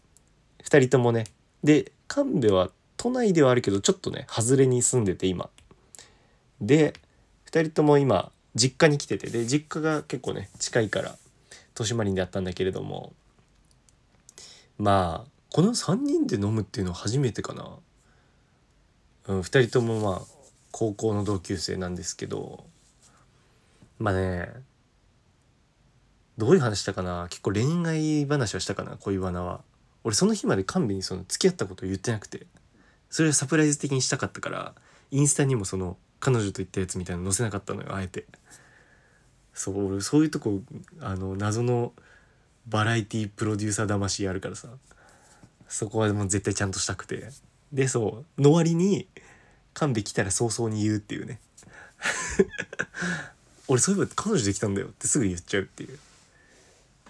[0.64, 1.26] 2人ともね。
[1.64, 5.50] で神戸は都内ではあるけどちょっとね外れに住んでて今。
[6.62, 6.94] で
[7.48, 9.32] 2人とも今実家に来てて。
[9.32, 11.16] で実家が結構ね近いから
[11.74, 13.14] 豊島林であったんだけれども
[14.78, 17.68] まあこの3人で飲むっていうのは初めてかな、
[19.28, 20.22] うん、2人ともまあ
[20.72, 22.64] 高校の同級生なんですけど
[24.00, 24.50] まあね
[26.38, 27.28] どういう話したかな。
[27.30, 29.62] 結構恋愛話はしたかな恋バナは。
[30.04, 32.48] 俺その日まで神戸にその付き合ったことを言ってなくて
[33.12, 34.74] それをサプライズ的にしたかったから
[35.12, 38.26] インスタにもその彼女と言ったやつみたいなの載せなかったのよあえて。
[39.54, 40.62] そう俺そういうとこ
[41.00, 41.94] あの謎の
[42.68, 44.70] バラエティプロデューサー魂あるからさ。
[45.72, 47.30] そこはもう絶対ちゃんとしたくて。
[47.72, 49.08] でそうの割に
[49.74, 51.40] 神戸来たら早々に言うっていうね。
[53.70, 55.98] 俺そういえば彼女できたんだよってすぐ言っちゃうっていう。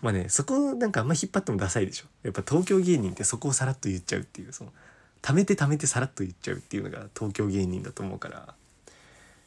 [0.04, 2.06] まあねそこなんかあんま引っ張ってもダサいでしょ。
[2.22, 4.54] やっぱ東京芸人ってそこをさらっと言っちゃうっていう。
[4.54, 4.72] その
[5.24, 8.54] 貯めて貯めてさらっと言っちゃうっていうのが東京芸人だと思うから。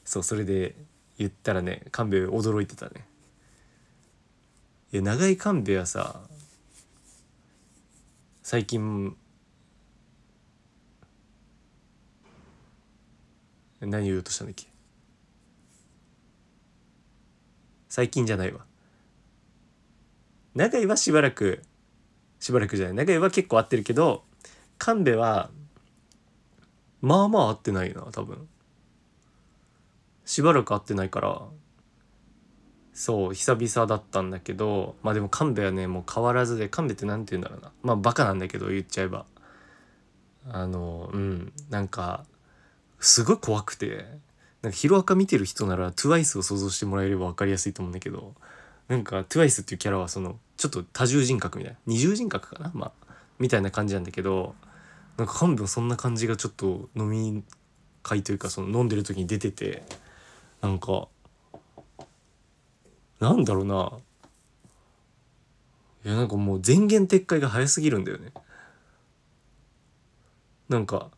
[0.05, 0.75] そうそれで
[1.19, 3.07] 言ったらね神戸驚いてたね。
[4.93, 6.21] いや長い神戸はさ
[8.43, 9.17] 最近
[13.81, 14.67] 何言おうとしたんだっけ？
[17.89, 18.65] 最近じゃないわ。
[20.55, 21.63] 長井はしばらく
[22.41, 22.95] しばらくじゃない。
[22.95, 24.25] 長井は結構合ってるけど
[24.79, 25.51] 神戸は
[27.01, 28.49] まあまあ合ってないな多分。
[30.25, 31.43] しばらく会ってないから
[32.93, 37.73] そう久々だったんだけどまあでも神戸はねもう変わらずで神戸って何て言うんだろうな。
[37.83, 39.27] まあバカなんだけど言っちゃえば。
[40.49, 41.53] あのうん。
[41.71, 42.25] なんか
[43.01, 44.07] すごい怖くて。
[44.63, 48.35] なんかヒロアカ見てる人なら TWICE を想像してもらえれば分かりやすいと思うんだけど
[48.89, 51.79] なんか TWICE っていうキャラはそのちょっと多重人格みたいな。
[51.85, 52.71] 二重人格かな？
[52.73, 52.93] まあ
[53.39, 54.55] みたいな感じなんだけど
[55.19, 57.43] なんか神戸もそんな感じがちょっと飲み
[58.03, 59.83] 会というかその飲んでる時に出てて
[60.65, 61.09] なんか
[63.21, 63.93] なんだろうな。
[66.07, 68.33] いやなんかもう前言撤回が早すぎるんだよね。
[70.71, 71.11] なんか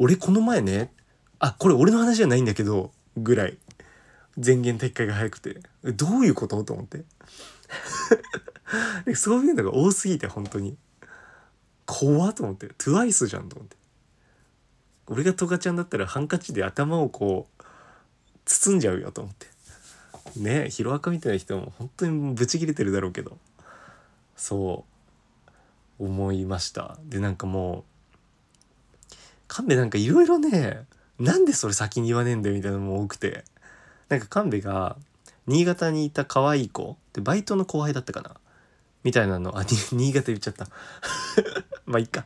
[0.00, 0.92] 俺この前ね
[1.38, 3.56] あこれ俺の話じゃないんだけどぐらい。
[4.44, 5.60] 前言撤回が早くて。
[5.84, 7.04] どういうことと思って。
[9.14, 10.76] そういうのが多すぎて本当に。
[11.86, 12.66] 怖っと思って。
[12.78, 13.76] トゥワイスじゃんと思って。
[15.08, 17.62] 俺がトガちゃんだったらハンカチで頭をこう
[18.44, 19.46] 包んじゃうよと思って。
[20.36, 23.38] ねヒロアカみたいな人も本当にブチギレてるだろうけど。
[24.36, 24.84] そ
[26.00, 26.98] う思いました。
[27.04, 27.84] でなんかも
[29.10, 29.14] う
[29.46, 30.86] 神戸なんかいろいろね
[31.18, 33.44] なんでそれ先に言わねえんだよみたいなのも多くて。
[34.08, 34.96] なんか神戸が
[35.46, 38.36] 新潟にいた可愛い子でバイトの後輩だったかな。
[39.02, 40.68] みたいなのあ 新潟言っちゃった。
[41.86, 42.24] まあいいか。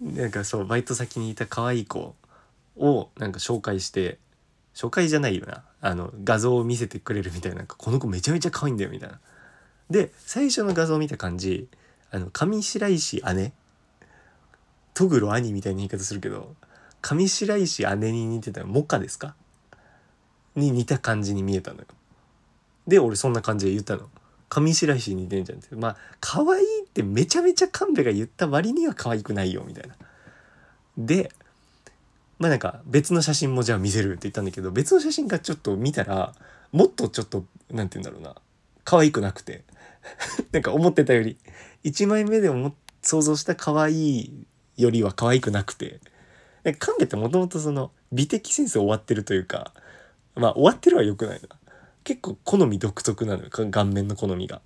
[0.00, 2.14] なんかそうバイト先にいた可愛い子
[2.76, 4.18] をなんか紹介して
[4.74, 5.64] 紹介じゃないよな。
[5.82, 7.58] あの画像を見せてくれるみたいな。
[7.58, 9.18] なんかこの子めちゃめちゃ可愛いんだよみたいな。
[9.90, 11.68] で最初の画像を見た感じ
[12.10, 13.52] あの上白石姉
[14.94, 16.54] トグロ兄みたいな言い方するけど
[17.02, 19.34] 上白石姉に似てたのモカですか？
[20.56, 21.86] に似た感じに見えたのよ。
[22.86, 24.08] で俺そんな感じで言ったの。
[24.50, 25.74] 上白石に似てんじゃんって。
[25.76, 29.94] まあ可愛いってめちゃめちゃ神戸が言った割には可愛くないよみたいな。
[30.98, 31.30] で
[32.38, 36.34] まあなんか別の写真もじゃあ見せるって言ったんだけど別の写真がちょっと見たら
[36.72, 38.34] もっとちょっと何て言うんだろうな。
[38.84, 39.62] 可愛くなくて。
[40.50, 41.38] なんか思ってたより。
[41.84, 46.00] 1枚目でも想像した可愛いよりは可愛くなくて。
[46.64, 49.72] 神戸ってもともとその美的センス終わってるというか
[50.34, 51.48] まあ終わってるは良くないな。
[52.04, 53.50] 結構好み独特なのよ。
[53.50, 54.60] 顔面の好みが。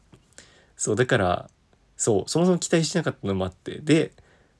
[0.77, 1.51] そうだから
[1.97, 3.81] そうそもそも期待しなかったのもあって。
[3.81, 4.13] で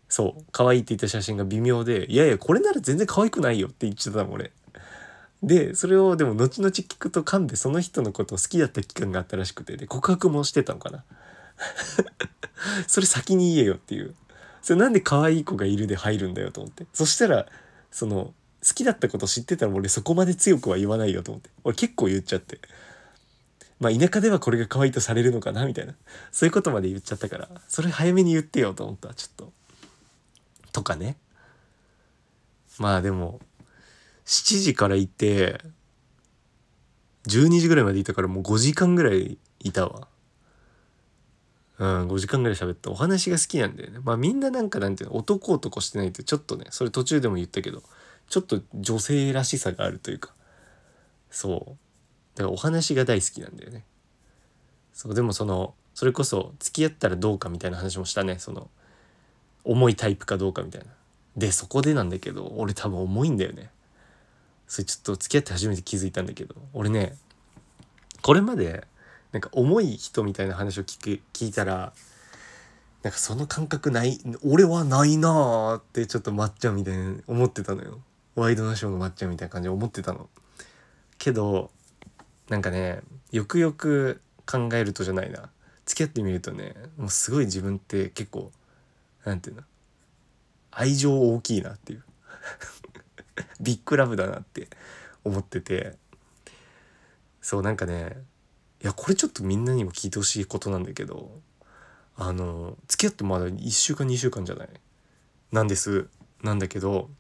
[0.09, 4.53] そう可愛いって言った写真が微妙でいやいやこれなら全然可愛くないよって言っちゃったの俺。
[5.43, 9.77] でそれをでも後々聞くと神戸その人のことを好きだった期間があったらしくて。
[9.77, 11.05] で告白もしてたのかな。
[12.87, 14.15] それ先に言えよっていう。
[14.63, 16.87] それなんで可愛い子がいるで入るんだよと思って。
[16.93, 17.47] そしたら
[17.91, 18.33] その
[18.67, 21.51] 好きだったこと知ってたら俺そこまで強くは言わないよと思って。
[21.65, 22.59] 俺結構言っちゃって。
[23.79, 25.95] まあ田舎ではこれが可愛いとされるのかなみたいな。
[26.33, 27.49] そういうことまで言っちゃったから。
[27.69, 29.13] それ早めに言ってよと思った。
[29.13, 29.53] ちょっと。
[30.73, 31.17] とかね。
[32.79, 33.41] まあでも
[34.25, 35.61] 7時から行って
[37.29, 40.09] 12時ぐらいまでいたからもう5時間ぐらいいたわ。
[41.77, 42.91] うん5時間ぐらい喋った。
[42.91, 43.99] お話が好きなんだよね。
[44.03, 47.83] まあみんななんかなんていうの男男してないってちょっとねそれ途中でも言ったけど。
[48.29, 50.33] ちょっと女性らしさがあるというか。
[51.31, 52.39] そう。
[52.39, 53.85] だからお話が大好きなんだよね。
[54.93, 58.39] そうでもそのそれこそ付き合ったらどうかみたいな話もしたね。
[58.39, 58.69] その
[59.65, 60.87] 重いタイプかどうかみたいな。
[61.37, 63.71] でそこでなんだけど俺多分重いんだよね。
[64.67, 66.55] それちょっと付き合って初めて気づいたんだけど。
[66.73, 67.17] 俺ね
[68.23, 68.87] これまで
[69.33, 71.93] なんか重い人みたいな話を聞く聞いたら
[73.03, 78.01] なんかその感覚ない俺はないなーってちょっとまっちゃんみたいに思ってたのよ。
[78.35, 80.29] ワイドナショーのまっちゃんみたいな感じで思ってたの。
[81.19, 81.71] けど
[82.49, 85.51] なんかねよくよく考えるとじゃないな。
[85.87, 88.51] 付き合ってみるとねもうすごい自分って結構
[89.25, 89.63] なんていうの
[90.71, 92.05] 愛情大きいなっていう。
[93.61, 94.69] ビッグラブだなって
[95.25, 95.97] 思ってて。
[97.41, 98.25] そうなんかね
[98.83, 101.43] いやこれちょっとみんなにも聞いてほしいことなんだけど
[102.17, 104.69] あの付き合ってまだ1週間2週間じゃない？
[105.53, 106.09] なんです。
[106.43, 107.11] なんだけど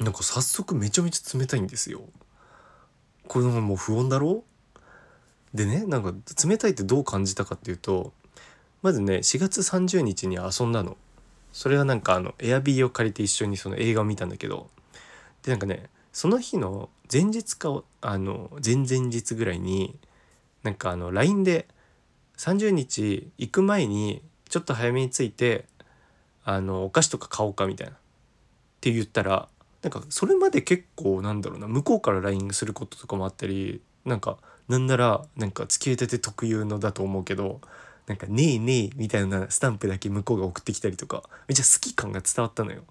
[0.00, 2.02] なんか早速めちゃめちゃ冷たいんですよ。
[3.26, 4.44] これもう不穏だろ？
[5.54, 6.12] でねなんか
[6.46, 8.12] 冷たいってどう感じたかっていうと
[8.82, 10.96] まずね4月30日に遊んだの。
[11.52, 14.68] それはなんかあのエアビーを借りて一緒にその映画を見たんだけど
[15.42, 19.96] でなんかねその日の前日かあの前々日ぐらいに
[20.62, 21.66] なんかあの LINE で
[22.36, 25.64] 30日行く前にちょっと早めに着いて
[26.44, 27.94] あのお菓子とか買おうかみたいな。
[27.94, 27.96] っ
[28.80, 29.48] て言ったら
[29.86, 37.60] なんかそれまで結構なんだろうな向こうから LINE することとかもあったりなんかなんならなんか付き合いたて特有のだと思うけど
[38.08, 42.82] なんか「ねえねえ」みたいなスタンプだけ向こうが送ってきたりとかめっちゃ好き感が伝わったのよ。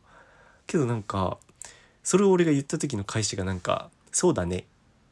[0.67, 1.37] けどなんか
[2.01, 4.65] それを俺が言った時の返しがなんか「そうだね」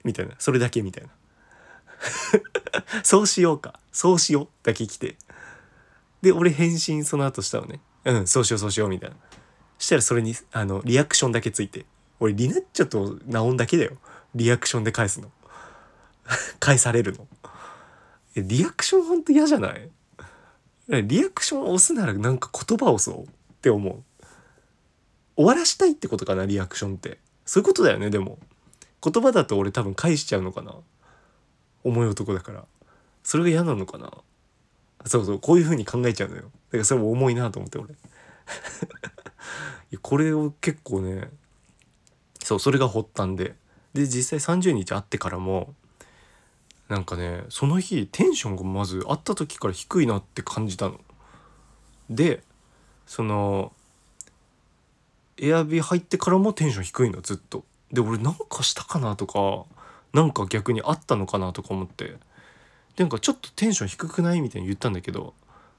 [0.05, 1.09] みたいなそれだけみたいな。
[3.03, 5.17] そうしようかそうしようだけ来て。
[6.21, 7.81] で俺返信その後したのね。
[8.05, 9.17] うんそうしようそうしようみたいな。
[9.83, 11.85] したらそれにあのリアクションだけついて。
[12.19, 13.97] 俺リナッチョとナオンだけだよ。
[14.33, 15.29] リアクションで返すの。
[16.59, 17.27] 返されるの。
[18.35, 19.89] リアクションほんと嫌じゃない？
[21.05, 23.27] リアクション押すならなんか言葉を押そうっ
[23.61, 24.03] て思う。
[25.35, 27.17] 終わらしたいってことかなリアクションって。
[27.45, 28.39] そういうことだよねでも。
[29.03, 30.75] 言葉だと俺多分返しちゃうのかな。
[31.83, 32.65] 重い男だから。
[33.21, 34.11] それが嫌なのかな。
[35.05, 36.43] そうそうこういう風に考えちゃうのよ。
[36.43, 37.95] だからそれも重いなと思って俺。
[40.01, 41.29] これを結構ね
[42.43, 43.55] そうそれが発端で
[43.93, 45.73] で実際30日会ってからも
[46.89, 50.99] なんかねその日テンションがまず会った時から低いなって感じたの。
[52.09, 52.43] で
[53.05, 53.71] その
[55.37, 57.63] エアビー入ってからもテンション低いのずっと。
[57.91, 59.65] で俺なんかしたかなとか
[60.13, 62.17] なんか逆にあったのかなとか思ってで
[62.97, 65.33] なんかちょっとテンション低くないみたいに言ったんだけど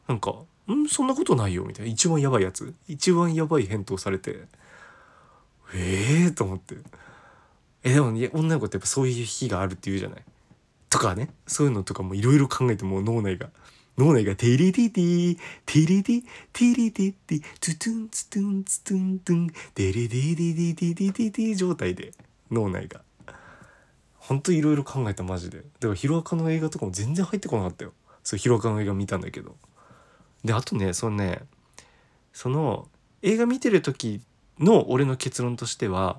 [0.06, 0.34] なんか
[0.72, 1.92] 「んそんなことないよ」みたいな。
[1.92, 2.74] 一番やばいやつ。
[2.88, 4.46] 一番やばい返答されて。
[5.74, 6.76] ええー、と思って。
[7.82, 10.22] えでも、ね、女の子ってやっぱそういう日があるって言うじゃない。
[10.88, 11.30] とかね。
[11.46, 13.50] そういうのとかもいろいろ考えてもう脳内が。
[13.96, 22.12] 脳内がテリティティティリティティリティティトゥトゥンツトゥンツトゥントゥンテリティティティティティティティ状態で
[22.50, 23.02] 脳内が
[24.16, 27.92] ほんといろいろ考えたマジでだからヒロアカの映画とかも全然入ってこなかったよ
[28.24, 29.54] そうヒロアカの映画見たんだけど
[30.44, 31.40] であとねそのね
[32.32, 32.88] その
[33.22, 34.20] 映画見てる時
[34.58, 36.18] の俺の結論としては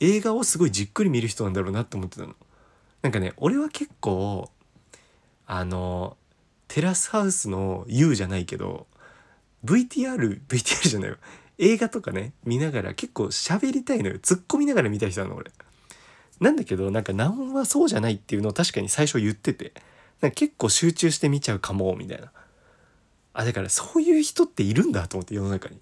[0.00, 2.34] 映画をすごいじっくり見る人なんだろうなって思ってたの。
[3.02, 4.50] なんかね俺は結構
[5.46, 6.16] あの
[6.68, 8.86] テラスハウスの U じゃないけど
[9.64, 11.16] VTR VTR じゃないよ。
[11.58, 14.16] 映画とかね見ながら結構喋りたいのよ。
[14.16, 15.52] 突っ込みながら見た人なの俺。
[16.40, 19.72] なんだけどなんかナオンはそうじゃないっていうのを確かに最初言ってて
[20.20, 22.32] なんか結構集中して見ちゃうかもみたいな。
[23.34, 25.76] あだからそういう人っているんだと思って世の中に。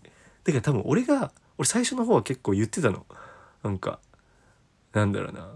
[0.45, 3.07] だから多分俺が俺最初の方は結構言ってたの。
[3.63, 4.01] なんか
[4.93, 5.55] なんだろうな。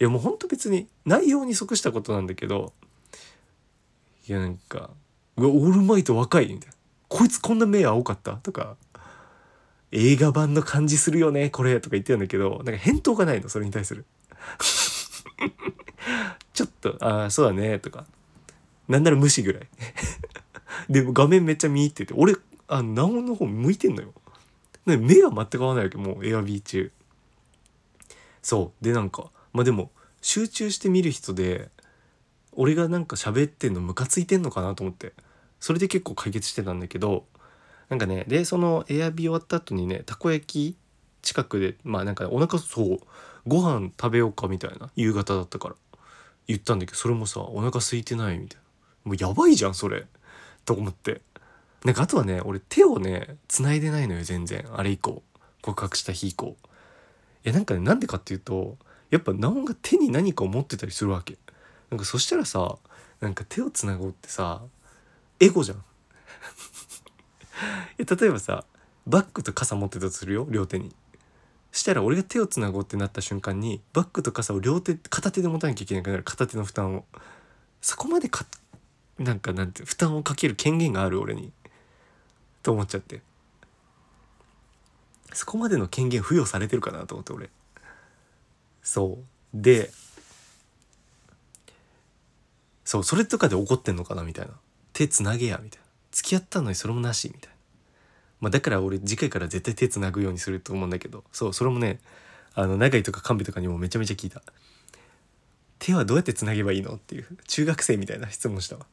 [0.00, 2.72] いやもうほんと別に内容に即したことなんだけど
[4.28, 4.90] いやなんか
[5.36, 6.74] 「うわオールマイト若い」みたいな
[7.08, 8.76] 「こいつこんな目青かった?」とか
[9.92, 14.04] 「映画版の感じするよねこれ」とか言ってるんだけどなんか返答がないのそれに対する。
[16.52, 18.04] ちょっと「ああそうだね」とか。
[18.88, 19.68] なんなら無視ぐらい。
[20.88, 22.34] で画面めっちゃ見入ってて俺
[22.68, 24.12] あナオの方向いてんのよ。
[24.84, 26.90] 目が全く合わないわけもうエアビー中。
[28.42, 28.84] そう。
[28.84, 31.68] でなんかまあでも集中して見る人で
[32.52, 35.12] 俺がなんか喋ってんのムカついてんのかなと思って。
[35.60, 37.24] それで結構解決してたんだけど
[37.88, 40.76] なんかねでそのエアビー終わった後にねたこ焼き
[41.22, 42.98] 近くでまあなんかお腹そう
[43.46, 45.76] ご飯食べようかみたいな夕方だったから
[46.48, 48.62] 言ったんだけどそれもさお腹空いてないみたいな。
[49.04, 50.06] もうやばいじゃんそれ。
[50.66, 51.22] と思って。
[51.84, 54.66] なんかあとはね俺手をね繋いでないのよ全然。
[54.72, 55.22] あれ以降。
[55.60, 56.56] 告白した日以降。
[57.44, 58.76] いやなんかねなんでかっていうと
[59.10, 61.38] やっぱナオンが手に何かを持ってたりするわけ。
[61.90, 62.78] なんかそしたらさ
[63.20, 64.62] なんか手をつなごうってさ
[65.40, 65.84] エゴじゃん。
[67.98, 68.64] 例えばさ
[69.06, 70.94] バッグと傘持ってたとするよ両手に。
[71.72, 76.22] したら俺が手をつなごうってなった瞬間にバッグと傘を両手片手で持たなきゃいけなくなる。
[76.22, 77.04] 片手の負担を。
[77.80, 78.46] そこまでか
[79.18, 81.52] なんかなんて負担をかける権限がある俺に
[82.62, 83.20] と思っちゃって。
[85.34, 87.50] そこまでの権限付与されてるかなと思って俺。
[88.82, 89.24] そう。
[89.54, 89.90] で
[92.84, 94.52] そうそれとかで怒ってんのかなみたいな。
[94.92, 95.86] 手つなげやみたいな。
[96.10, 97.56] 付き合ったのにそれもなしみたいな。
[98.40, 101.24] まあだから俺次回から絶対手つなぐようにすると思うんだけど。
[101.32, 102.00] そうそれもね
[102.54, 104.42] あの長井とか神戸とかにもめちゃめちゃ聞いた。
[105.78, 108.86] 手はどうやってつなげばいいのっていう中学生みたいな質問したわ。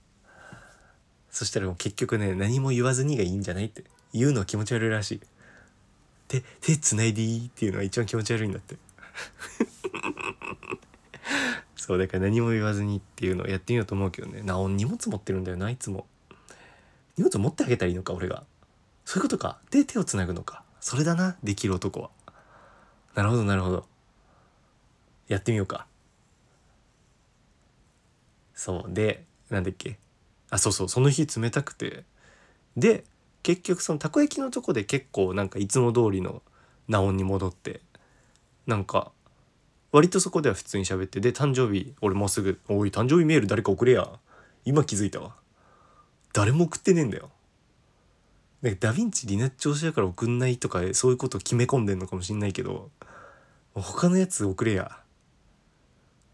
[1.32, 5.22] そしたらもう結局ね何も言わずにがいいんじゃないって言うのは気持ち悪いらしい。
[6.28, 8.78] 手手つないでいいっていうのが一番気持ち悪いんだって。
[11.76, 14.42] そうだから何も言わずにっていうのをやってみようと思うけどね。
[14.44, 16.06] なお荷物持ってるんだよないつも。
[17.18, 18.44] 荷物持ってあげたらいいのか俺が。
[19.06, 19.60] そういうことか。
[19.72, 20.64] で手をつなぐのか。
[20.80, 22.12] それだなできる男は。
[23.16, 23.88] なるほどなるほど。
[25.28, 25.88] やってみようか。
[28.54, 29.98] そうでなんだっけ。
[30.50, 32.04] あそうそうその日冷たくて。
[32.78, 33.04] で
[33.42, 36.42] 結局そのたこ焼きのとこで結構なんかいつも通りの
[36.88, 37.82] ナオンに戻って。
[38.68, 39.12] なんか
[39.92, 41.20] 割とそこでは普通に喋って。
[41.20, 44.20] で誕生日俺もうすぐ「おい誕生日メール誰か送れや」
[44.66, 45.36] 今気づいたわ。
[46.34, 47.32] 誰も送ってねえんだよ。
[48.62, 52.92] なんかダヴィンチリナッチ調子だから送んないとかそういうこと決め込んでんのかもしんないけど
[53.74, 55.00] 他のやつ送れや。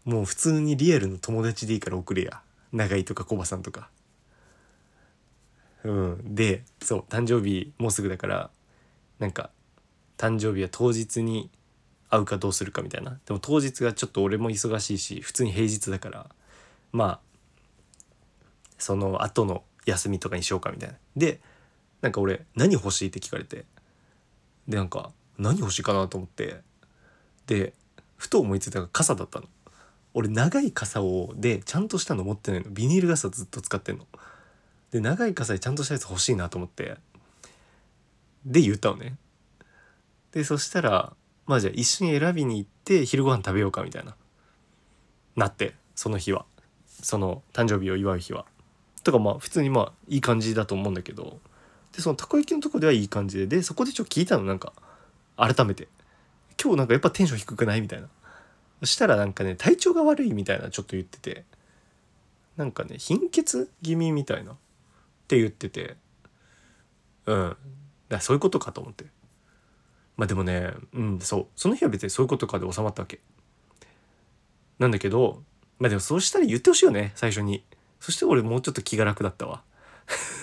[0.04, 2.42] もう普通にリアルの友達でいいから送れや。
[2.72, 3.88] 長井とかコバさんとか。
[5.86, 6.34] うん。
[6.34, 8.50] でそう誕生日もうすぐだから
[9.18, 9.50] なんか
[10.18, 11.50] 誕生日は当日に
[12.08, 13.18] 会うかどうするかみたいな。
[13.24, 16.26] でも当日がちょっと俺も忙しいし普通に平日だから
[16.92, 17.20] まあ
[18.78, 20.96] その後の休みとかにしようかみたいな。
[21.16, 21.40] で
[22.02, 23.64] なんか俺何欲しいって聞かれて
[24.68, 26.60] でなんか何欲しいかなと思って
[27.46, 27.72] で
[28.16, 29.46] ふと思いついたのが傘だったの。
[30.14, 32.70] 俺長い傘をでちゃんとしたの持ってないの。
[32.70, 34.06] ビニール傘ずっと使ってんの。
[34.90, 36.96] で長い傘でちゃんとしたやつ欲しいなと思って。
[38.44, 39.16] で言ったのね。
[40.32, 41.12] でそしたら
[41.46, 44.14] まあじゃあ一緒に選びに行って昼ご飯食べようかみたいな。
[45.34, 46.44] なってその日は。
[47.02, 48.46] その誕生日を祝う日は。
[49.04, 51.38] とかまあ普通にまあいい感じだと思うんだけど。
[51.92, 53.46] でそのたこ焼きのとこではいい感じで。
[53.46, 54.72] でそこでちょっと聞いたのなんか
[55.36, 55.88] 改めて
[56.62, 58.08] 「今日なんかやっぱテンション低くない?」みたいな。
[58.80, 61.44] そしたらなんかね体調が悪いみたいなちょっと言ってて。
[62.56, 64.56] なんかね貧血気味みたいな。
[65.26, 65.96] って言ってて。
[67.26, 67.56] うん。
[68.08, 69.04] だそういうことかと思って。
[70.16, 71.46] まあでもねうんそう。
[71.56, 73.18] その日は別にそういうことかで収まったわけ。
[74.78, 75.42] なんだけど
[75.80, 77.64] まあでもそうしたら言ってほしいよね最初に。
[77.98, 79.62] そして俺もうちょっと気が楽だったわ。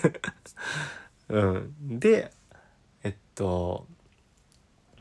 [1.30, 1.98] うん。
[1.98, 2.30] で
[3.02, 3.86] えっと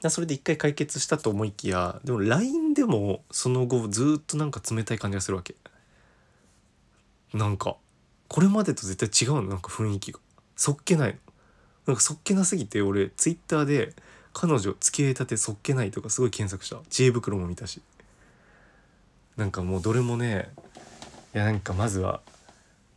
[0.09, 5.55] それで一回解決したと思いきやでも LINE でもその後ずっとなんか冷たい感じがするわけ。
[7.34, 7.77] なんか
[8.28, 9.49] これまでと絶対違うの？
[9.49, 10.19] なんか雰囲気が。
[10.55, 11.15] そっけないの。
[11.88, 13.93] なんかそっけなすぎて俺 Twitter で
[14.34, 16.78] 彼女付き合いたてそっけないとかすごい検索した。
[16.89, 17.82] 知恵袋も見たし。
[19.36, 20.49] なんかもうどれもね
[21.34, 22.21] いやなんかまずは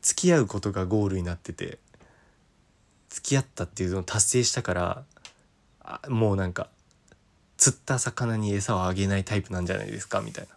[0.03, 1.79] 付き合うことがゴールになってて
[3.09, 5.05] 付き合ったっていうのを達成したから
[6.09, 6.69] もうなんか
[7.57, 10.21] 釣った魚に餌をあげないタイプなんじゃないですか？
[10.21, 10.55] みたいな。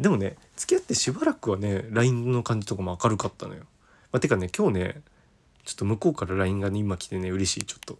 [0.00, 3.62] でもね付き合ってしばらくはね LINE の感じとかも明るかったのよ、
[4.12, 5.02] まあ、てかね今日ね
[5.64, 7.98] ちょっと向こうから LINE が、ね、今来てね嬉しいちょっと。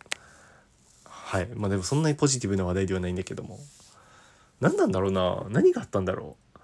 [1.04, 1.48] はい。
[1.54, 3.58] まあでもそんなにポジティブな話題ではないんだけども。
[4.60, 5.44] 何なんだろうな。
[5.48, 6.58] 何があったんだろう。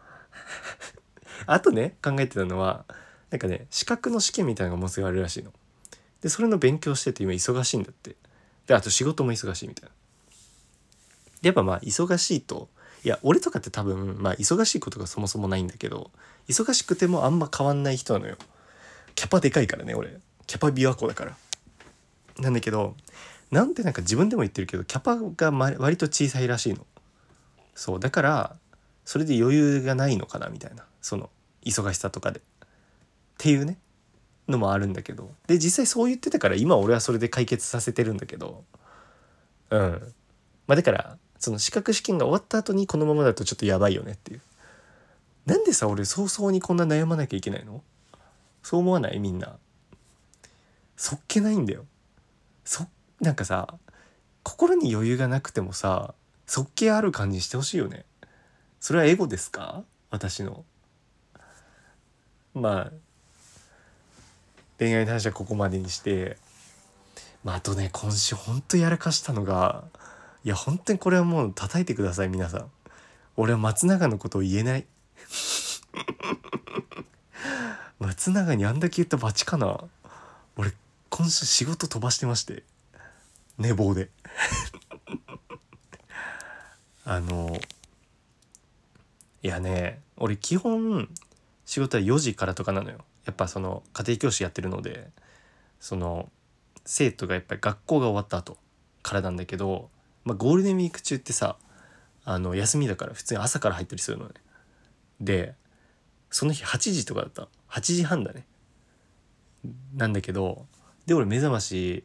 [1.46, 2.84] あとね考えてたのは
[3.30, 5.52] なんかね資格の試験みたいなのがもうすぐあるらしいの。
[6.20, 8.16] でそれの勉強してて今忙しいんだって。
[8.66, 9.94] であと仕事も忙しいみたいな。
[11.40, 12.68] でやっぱまあ忙しいと
[13.04, 16.10] いや俺とかって多分まあ忙しいことがそもそもないんだけど
[16.48, 18.36] 忙しくてもあんま変わんない人なのよ。
[19.18, 20.16] キャパでかいからね俺。
[20.46, 21.36] キャパ琵琶湖だから。
[22.38, 22.94] なんだけど
[23.50, 26.86] なんてなんか自分でも言ってるけどキャパが、割と小さいらしいの。
[27.74, 28.56] そうだから
[29.04, 30.84] それで余裕がないのかなみたいな。
[31.02, 31.30] その
[31.64, 32.38] 忙しさとかで。
[32.38, 32.42] っ
[33.38, 33.76] ていうね。
[34.46, 35.32] のもあるんだけど。
[35.48, 38.62] で実際そう言ってたから今俺はそれで解決させてるんだけど。
[39.70, 40.14] うん。
[40.68, 44.40] まあだからその資格試験が終わった後にこのままだとちょっとやばいよねっていう。
[45.44, 47.82] なんでさ俺早々にこんな悩まなきゃいけないの？
[48.62, 49.18] そう思わない？
[49.18, 49.56] みんな。
[50.96, 51.84] そっけないんだよ。
[52.64, 52.86] そ
[53.20, 53.74] なんかさ
[54.42, 56.14] 心に余裕がなくてもさ
[56.46, 58.04] そっけある感じしてほしいよね。
[58.80, 59.82] それはエゴですか？
[60.10, 60.64] 私の。
[62.54, 62.92] まあ
[64.78, 66.36] 恋愛の話はここまでにして。
[67.44, 69.84] まああとね今週ほんとやらかしたのが
[70.44, 72.70] いや本当にこれはもう叩いてください皆さん。
[73.36, 74.86] 俺は松永のことを言えない。
[77.98, 79.80] 松永にあんだけ言ったバチかな。
[80.56, 80.72] 俺
[81.10, 82.64] 今週仕事飛ばしてまして。
[83.58, 84.10] 寝坊で。
[87.04, 87.58] あの
[89.42, 91.08] いやね俺基本
[91.64, 93.04] 仕事は4時からとかなのよ。
[93.24, 95.10] やっぱその家庭教師やってるので
[95.80, 96.30] その
[96.84, 98.58] 生徒がやっぱり学校が終わった後
[99.02, 99.90] からなんだけど
[100.28, 101.56] まあ、ゴールデンウィーク中ってさ
[102.26, 104.34] あの休みだから普通に朝から入ったりするのね。
[105.22, 105.54] で
[106.30, 107.48] その日8時とかだった。
[107.70, 108.46] 8時半だね。
[109.96, 110.66] なんだけど
[111.06, 112.04] で俺目覚まし、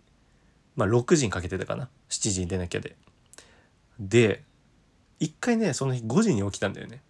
[0.76, 1.90] まあ、6時にかけてたかな。
[2.10, 2.96] 7時に出なきゃで。
[4.00, 4.44] で
[5.20, 7.02] 一回ねその日5時に起きたんだよね。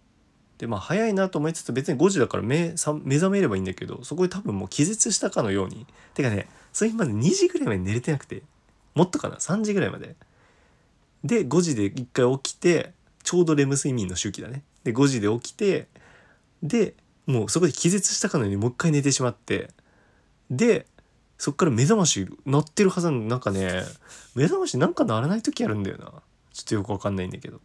[0.58, 5.86] でまあ早いなと思いつつ別に5時だから目さ目覚めればいいんだけどそこで多分もう気絶したかのように。
[6.14, 8.42] てかねその日まで2時ぐらいまで寝れてなくて
[8.94, 10.14] もっとかな？3時ぐらいまで。
[11.24, 12.92] で5時で1回起きて
[13.22, 14.62] ちょうどレム睡眠の周期だね。
[14.84, 15.88] で5時で起きて
[16.62, 16.94] で
[17.26, 19.70] もうそこで気絶したかのようにもう一回寝てしまって。
[20.50, 20.86] で
[21.38, 23.82] そっから目覚まし鳴ってるはずなのなんかね
[24.34, 26.12] 目覚ましなんか鳴らない時あるんだよな。
[26.52, 27.60] ちょっとよくわかんないんだけど。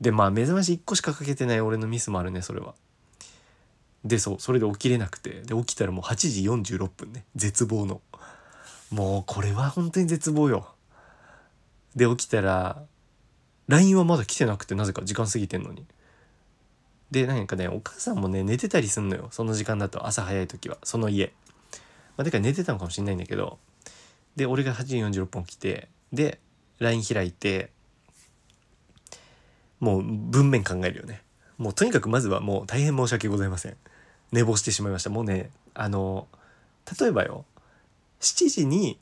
[0.00, 2.74] でまあ目覚まし1個しかかけてない俺のミスもあるねそれは。
[4.04, 5.42] でそうそれで起きれなくて。
[5.42, 7.24] で起きたらもう8時46分ね。
[7.36, 8.00] 絶望の。
[8.90, 10.74] もうこれは本当に絶望よ。
[11.94, 12.82] で起きたら
[13.68, 15.86] LINE はまだ来てなくてなぜか時間過ぎてんのに。
[17.12, 21.32] でなんかねお母さんもね寝てたりすんのよその時間だと朝早い時はその家。
[22.16, 23.58] まあ、だから寝てたのかもしんないんだけど
[24.36, 26.40] で俺が8時46分起きてで
[26.78, 27.70] LINE 開いて
[29.78, 31.22] もう文面考えるよね。
[31.58, 33.76] もうとにかくまずはもう大変申し訳ございません。
[34.32, 35.10] 寝坊してしまいました。
[35.10, 36.26] もうねあの
[37.00, 37.44] 例えばよ
[38.20, 38.98] 7時に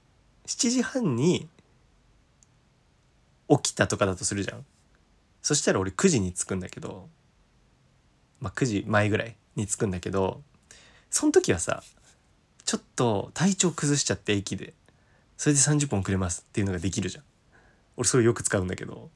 [0.46, 1.48] 7時半に
[3.48, 4.64] 起きたとかだとするじゃん
[5.42, 7.08] そしたら俺9時に着くんだけど
[8.40, 10.42] まあ9時前ぐらいに着くんだけど
[11.10, 11.82] その時はさ
[12.64, 14.74] ちょっと体調崩しちゃって駅で
[15.36, 17.24] それで30分遅れますっていうのができるじゃん。
[17.96, 19.10] 俺それよく使うんだけど。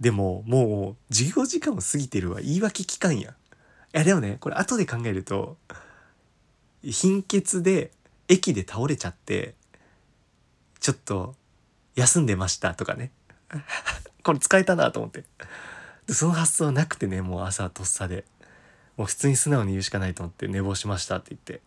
[0.00, 3.34] でももう授業時間を過ぎてるわ言い訳聞かんやい
[3.92, 5.56] やでもねこれ後で考えると
[6.82, 7.92] 貧血で
[8.28, 9.54] 駅で倒れちゃって
[10.80, 11.34] ちょっと
[11.94, 13.10] 休んでましたとかね。
[14.22, 15.24] これ使えたなと思って。
[16.06, 18.24] でその発想はなくてねもう朝とっさで。
[18.96, 21.60] もう普通に素直に言うしかないと思って寝坊しましたって言って。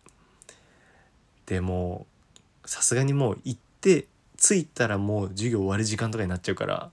[1.46, 2.06] でも
[2.66, 4.06] さすがにもう行って
[4.38, 6.92] 着いたらもう授業終わる時間とかになっちゃうから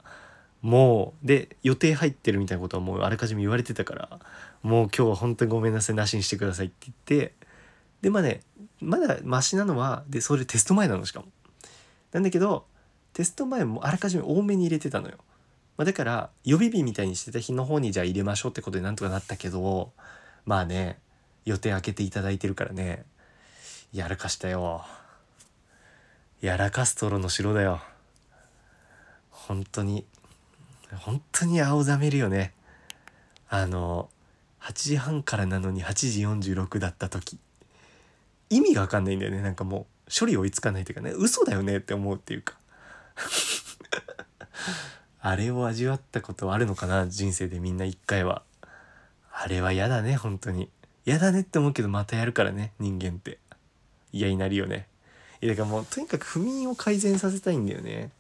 [0.63, 4.09] もうで予定入ってるみたいなことはもうあらかじめ言われてたから
[4.63, 7.35] もう今日は本当にごめんなさいなしにしてくださいって言って
[8.01, 8.41] でまあね
[8.81, 11.27] まだマシなのはでそれテスト前なのしかも。
[12.13, 12.65] なんだけど
[13.13, 15.17] テスト前もあらかじめ多めに入れてたのよ、
[15.77, 19.93] まあ、だから予備日みたいにしてた日の方にじゃあ入れましょうってことでなんとかなったけど
[20.47, 20.99] まあね
[21.45, 23.05] 予定開けていただいてるからね。
[23.93, 24.85] やらかしたよ。
[26.41, 27.81] やらかすトロの城だよ。
[29.31, 30.05] 本当に
[30.93, 32.53] 本当に青ざめるよね。
[33.49, 34.09] あの
[34.61, 37.39] 8時半からなのに8時46だった時。
[38.51, 39.43] 意味が分かんないんだよね。
[39.43, 41.11] なんかもう処理追いつかないというかね。
[41.11, 42.55] 嘘だよねって思うっていうか。
[45.21, 48.43] あれを味わったことはあるのかな人生でみんな一回は。
[49.39, 50.71] あれは嫌だね本当に。
[51.05, 53.39] 嫌だねって思うけどまたやるからね人間って。
[54.11, 54.89] 嫌になるよね。
[55.43, 58.11] いやだからもうとにかく不眠を改善させたいんだよね。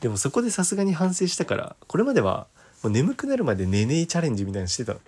[0.00, 2.46] でもそこでさすがに反省したからこれまでは
[2.82, 5.00] もう眠くなるまで寝ねえチャレンジみたいなのしてたの。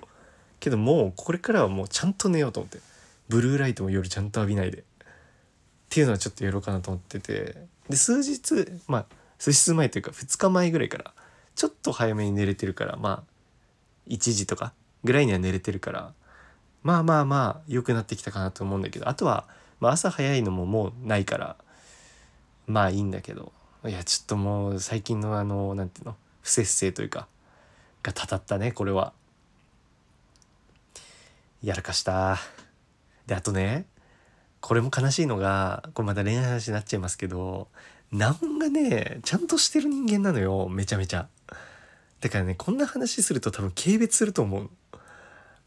[0.61, 2.79] けどもうこれからはもうちゃんと寝ようと思って。
[3.29, 4.79] ブルーライトも夜ちゃんと浴びないで。
[4.79, 4.83] っ
[5.91, 7.67] ていうのはちょっとやろうかなと思ってて。
[7.91, 9.07] で数日まあ
[9.39, 11.13] 数日前というか2日前ぐらいから
[11.55, 13.35] ちょっと早めに寝れてるからまあ
[14.09, 14.73] 1時とか
[15.05, 16.13] ぐらいには寝れてるから
[16.83, 19.47] まあまあまあ良くなってきたかなと思うんだけどあとは、
[19.81, 21.57] まあ、朝早いのももうないから
[22.67, 23.53] まあいいんだけど
[23.87, 27.27] いやちょっともう最近のあの何ていうの不節制というか
[28.03, 29.13] がたたったねこれは。
[31.63, 32.37] やらかした。
[33.27, 33.87] であとね
[34.61, 37.69] これも悲しいのがこれまた恋愛話になっちゃいますけど
[38.13, 41.29] ナオンがねちゃんとしてる人間なのよめちゃめちゃ。
[42.21, 44.71] だからねこんな話すると多分軽蔑すると思う。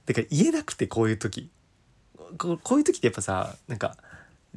[0.08, 1.52] だから言えなくてこういう時。
[2.40, 3.96] ここういう時ってやっぱさなんか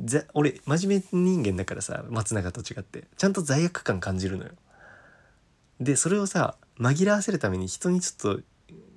[0.02, 3.04] ざ俺真面目人間だからさ松永と違って。
[3.18, 4.52] ちゃんと罪悪感感じるのよ。
[5.78, 8.42] でそれをさ紛らわせるために人にちょっと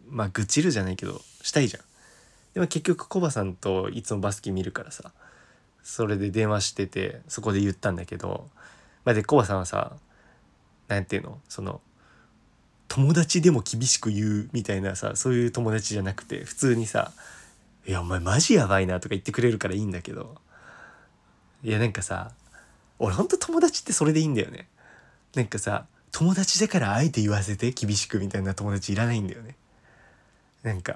[0.07, 1.83] まあ愚痴るじゃないけどしたいじゃん。
[2.53, 5.11] でも結局コバさんといつもバスケ見るからさ
[5.83, 8.47] それで電話しててそこで言ったんだけど
[9.05, 9.93] まあ、でコバさんはさ
[10.87, 11.39] 何ていうの？
[11.49, 11.81] その
[12.93, 17.11] 友達でも厳しく言うみたいなさそういう友達じゃなくて普通にさ
[17.87, 20.35] 「いやお前マジやばいな」とか言ってくれるからいいんだけど。
[21.63, 22.33] いやなんかさ
[22.99, 24.67] 俺ほんと友達ってそれでいいんだよね。
[25.33, 29.55] なんかさ友達だからあえて言わせて厳しくみたいな友達いらないんだよね。
[30.61, 30.95] なんかい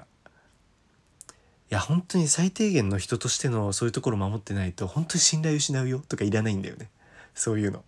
[1.70, 6.90] や本当に最低限の人としてのそういうところ守ってないと本当に信頼失うよとかいらないんだよね。
[7.34, 7.82] そういうの。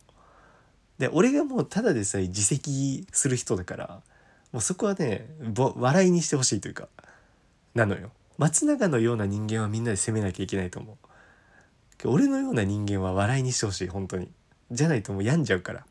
[1.00, 4.02] で俺がもうただでさえ自責する人だから
[4.52, 5.26] もうそこはね
[5.56, 6.88] 笑いにしてほしいというか
[7.74, 8.10] なのよ。
[8.36, 10.98] 松永のような人間はみんなで責めなきゃいけないと思
[12.04, 12.08] う。
[12.08, 14.30] 俺のような人間は笑いにしてほしい本当に。
[14.70, 15.86] じゃないともう病んじゃうから。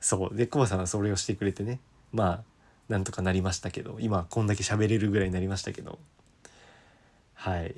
[0.00, 1.80] そうでコバさんはそれをしてくれてね
[2.12, 2.42] まあ
[2.88, 5.98] なんとかなりましたけど今こんだけ喋れるぐらいになりましたけど
[7.34, 7.74] はい。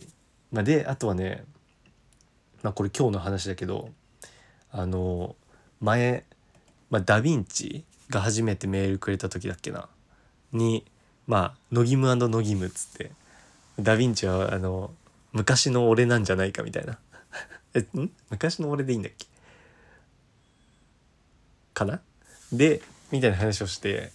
[0.52, 1.42] まあ、であとはね
[2.62, 3.90] まあこれ今日の話だけど
[4.70, 5.34] あの
[5.80, 6.24] 前、
[6.90, 9.88] まあ、ダ・ヴィンチが初めてメールくれた時だっけな？
[10.52, 10.84] に
[11.26, 13.12] まあ「ノギムノギム」っつって
[13.78, 14.90] ダ・ヴィンチはあの
[15.32, 16.98] 昔の俺なんじゃないかみたいな。
[17.74, 18.10] えん？
[18.30, 19.26] 昔の俺でいいんだっけ？
[21.72, 22.00] かな？
[22.52, 24.12] でみたいな話をして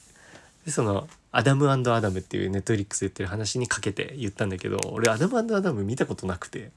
[0.66, 6.72] でそのアダムアダムっていう Netflix で言ってる話にかけて言ったんだけど俺アダムアダム見たことなくて。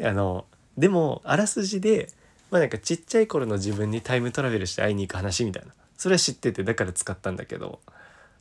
[0.00, 0.46] あの
[0.76, 2.08] でもあらすじで
[2.50, 5.72] まあなんかちっちゃい頃の自分にタイムトラベルして会いに行く話みたいな。
[5.96, 7.80] それは知っててだから使ったんだけど。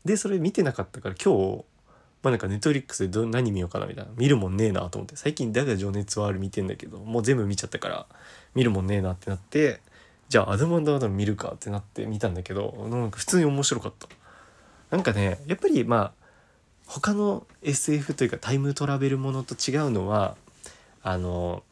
[0.05, 1.65] でそれ見てなかったから今日
[2.23, 4.11] まあなんかネットリックスでど何見ようかなみたいな。
[4.15, 5.15] 見るもんねえなと思って。
[5.15, 8.05] 最近「だが情熱はある」見てんだけどもう全部見ちゃったから
[8.55, 9.81] 見るもんねえなってなって
[10.29, 14.07] じゃあアダムアダム見るかってなって見たんだけどなんか普通に面白かった。
[14.89, 16.11] なんかねやっぱりまあ
[16.85, 20.37] 他の SF というかタイムトラベルものと違うのは
[21.03, 21.63] あの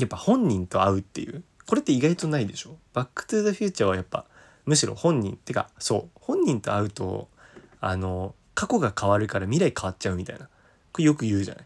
[0.00, 1.44] やっぱ本人と会うっていう。
[1.66, 2.76] これって意外とないでしょ？
[2.94, 4.24] バックトゥザフューチャーはやっぱ
[4.66, 6.18] むしろ本人ってかそう。
[6.20, 7.28] 本人と会うと
[7.80, 10.48] あの過去が変わるから未来変わっちゃうみたいな。
[10.92, 11.64] これよく言うじゃない。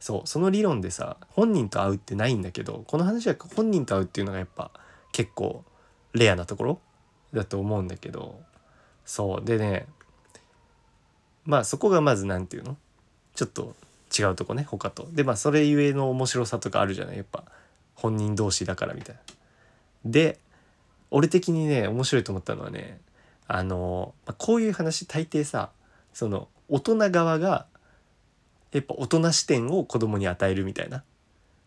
[0.00, 0.26] そう。
[0.26, 4.70] その理論でさ本人と会うってないんだけどこの話は本人と会うっていうのがやっぱ
[5.12, 5.64] 結構
[6.14, 6.80] レアなところ？
[7.32, 8.40] だと思うんだけど。
[9.04, 9.44] そう。
[9.44, 9.86] でね
[11.44, 12.76] まあそこがまず何て言うの？
[13.34, 13.74] ちょっと
[14.16, 15.08] 違うとこね他と。
[15.12, 17.16] でまあそれゆえの面白さとかあるじゃない？
[17.16, 17.44] やっぱ
[17.94, 19.20] 本人同士だからみたいな。
[20.04, 20.38] で
[21.10, 23.00] 俺的にね面白いと思ったのはね
[23.46, 25.70] あのこういう話大抵さ
[26.12, 27.66] その大人側が
[28.72, 31.02] やっぱ大人視点を子供に与えるみたいな。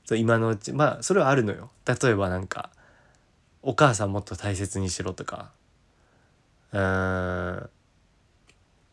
[0.05, 1.69] そう今のうちまあそれはあるのよ。
[1.85, 2.69] 例えばなんか
[3.63, 5.51] お母さんもっと大切にしろとか。
[6.73, 7.69] うーん。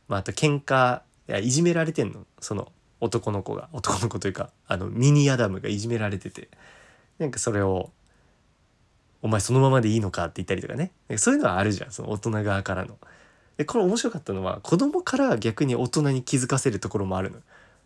[0.09, 2.25] まああと喧嘩いやいじめられてんの。
[2.41, 6.49] その男の子が男の子というかあのミニアダムがいじめられてて
[7.19, 7.91] なんかそれを
[9.23, 12.99] 「お前そのままでいいのか?」って言ったりとかねそういうのはあるじゃんその大人側からの。
[13.57, 17.41] でこれ面白かったのは子供から逆に大人に気づかせるところもあるの。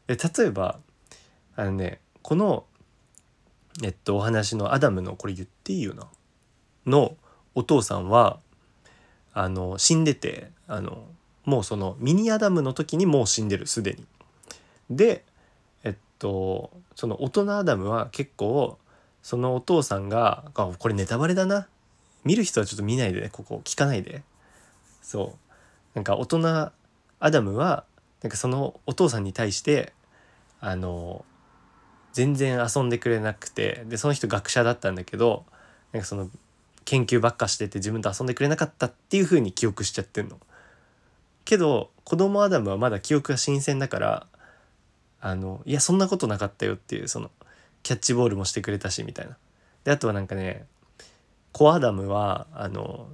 [0.06, 0.78] で例えば
[1.56, 2.66] あのねこの
[3.82, 6.06] えっとお話のアダムのこれ言っていいよな
[6.84, 7.16] の
[7.54, 8.38] お父さんは
[9.32, 11.06] あの死んでてあの
[11.44, 14.06] もうそのミニアダムの時にもう死んでるすでに。
[14.96, 15.24] で
[15.84, 18.78] えっとその大人アダムは結構
[19.22, 21.68] そのお父さんがあこれネタバレだな。
[22.24, 24.22] 見る人はちょっと見ないでねここ聞かないで。
[25.02, 25.38] そう。
[25.94, 26.72] なんか大人
[27.20, 27.84] アダムは
[28.22, 29.92] なんかそのお父さんに対して
[30.60, 31.24] あの
[32.12, 35.44] 全然遊んでくれなくてでその人学者だったんだけど
[35.92, 36.28] なんかその
[36.84, 40.38] 研究ばっかしてて自分と遊んでくれなかったっていう風に記憶しちゃってんの。
[41.44, 44.26] けど子供アダムはまだ記憶が新鮮だから
[45.22, 47.30] あのいやそんなことなかったよっていうその
[47.84, 49.38] キャッチボールもしてくれたしみたいな。
[49.84, 50.66] であとはなんかね
[51.52, 53.08] コアダムはあの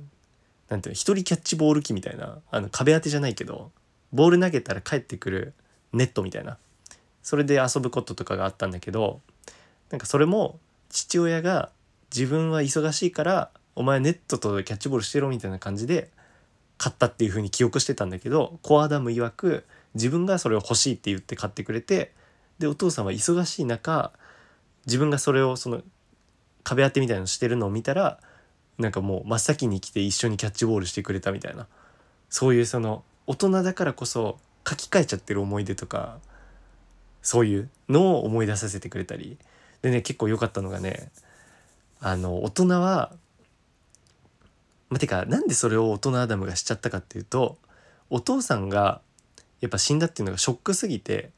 [0.69, 3.71] なんていうの一人キャッチボール機みたいなあの壁当てじゃないけど
[4.13, 5.55] ボール投げたら帰ってくる
[5.93, 6.57] ネットみたいな
[7.23, 9.21] それで遊ぶこととかがあったんだけど
[9.91, 11.71] なんかそれも父親が
[12.15, 16.11] 自分は忙しいからお前ネットとキャッチボールしてろみたいな感じで
[16.79, 19.65] 買ったっていう風に記憶してたんだけどコアダム曰く
[19.95, 22.13] 自分がそれを欲しいって言って買ってくれて
[22.59, 24.13] でお父さんは忙しい中
[24.87, 25.83] 自分がそれをその
[26.63, 28.19] 壁当てみたいのしてるのを見たら
[28.79, 31.67] なんかもう真っ先に来て一緒にキャッチボールしてくれたみたいな。
[32.31, 36.19] そういうその大人だからこそ書き換えちゃってる思い出とか
[37.23, 39.39] そういうのを思い出させてくれたり。
[39.83, 41.11] でね結構良かったのがね
[42.01, 43.13] あの大人は
[44.91, 47.59] まあ、てかなんでそれを大人アダムがしちゃったかっていうと
[48.11, 49.01] お父さんが
[49.61, 51.31] やっぱ死んだっていうのがショックすぎて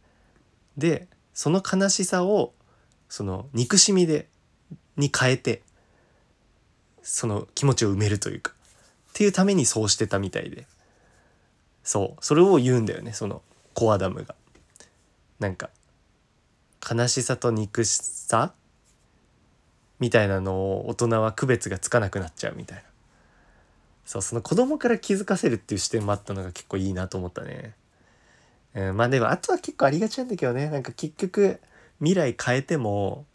[0.77, 2.53] でその悲しさを
[3.09, 4.29] その憎しみで
[4.97, 5.62] に変えて
[7.03, 10.66] その気持ちを埋めるというかっていうためにそうしてたみたいで
[11.83, 13.43] そうそれを言うんだよねその
[13.75, 14.35] コアダムが。
[15.39, 15.71] なんか
[16.89, 18.53] 悲しさと憎しさ
[19.99, 22.83] みたいなのを大人は区別がつかなくなっちゃうみたいな
[24.05, 27.75] そうその子供から気づかせるっていう視点もあったのが結構いいなと思ったね。
[28.75, 30.71] うん、まあでもあとは結構ありがちなんだけどね。
[30.71, 31.61] なんか結局
[31.99, 33.27] 未来変えても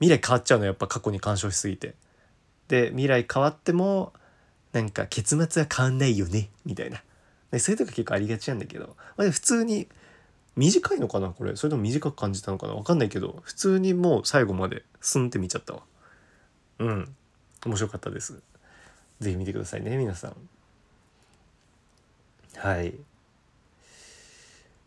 [0.00, 1.94] 未来変わっちゃうのやっぱ過去に干渉しすぎて。
[2.68, 4.12] で未来変わっても
[4.72, 6.50] なんか結末は変わんないよね。
[6.64, 7.02] みたいな。
[7.50, 9.88] でそういうとこ結構ありがちなんだけど、まあ、普通に
[10.56, 11.56] 短いのかなこれ。
[11.56, 12.74] それとも短く感じたのかな。
[12.74, 13.40] 分かんないけど。
[13.42, 15.82] 普通にもう最後までスンって見ちゃったわ。
[16.78, 17.14] うん。
[17.64, 18.42] 面白かったです。
[19.20, 20.34] 是非見てくださいね皆さん。
[22.56, 22.94] はい。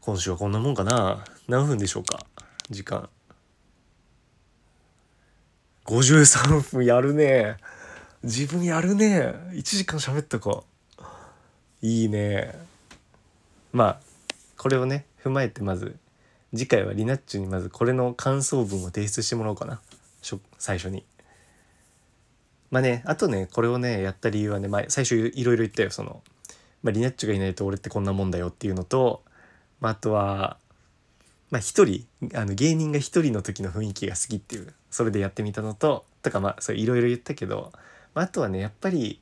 [0.08, 1.26] 今週はこんなもんかな？
[1.49, 2.26] 何分でしょうか？
[2.70, 3.10] 時間。
[5.86, 7.58] 53分やるね。
[8.24, 9.34] 自分やるね。
[9.51, 10.64] 1時間喋ったか
[11.82, 12.58] いいね。
[13.74, 13.99] まあ
[14.55, 15.97] これをね踏まえてまず
[16.55, 19.82] 次回はリナッチュにまずこれの感想文を提出してもらおうかな。
[20.58, 21.03] 最初に。
[22.72, 25.91] まあねあとねこれをねやった理由はね、まあ、最初いろいろ言ったよ。
[25.91, 26.22] その、
[26.82, 29.22] まあ、リナッチュがいないと俺ってこんなもんだよっていうのと、
[29.80, 30.57] まあ、あとは
[31.49, 37.71] まあ一人あの芸人が一人の時の雰囲気が好きっていうそれでやってみたのととかまあいろいろ言ったけど、
[38.13, 39.19] まあ、あとはねやっぱり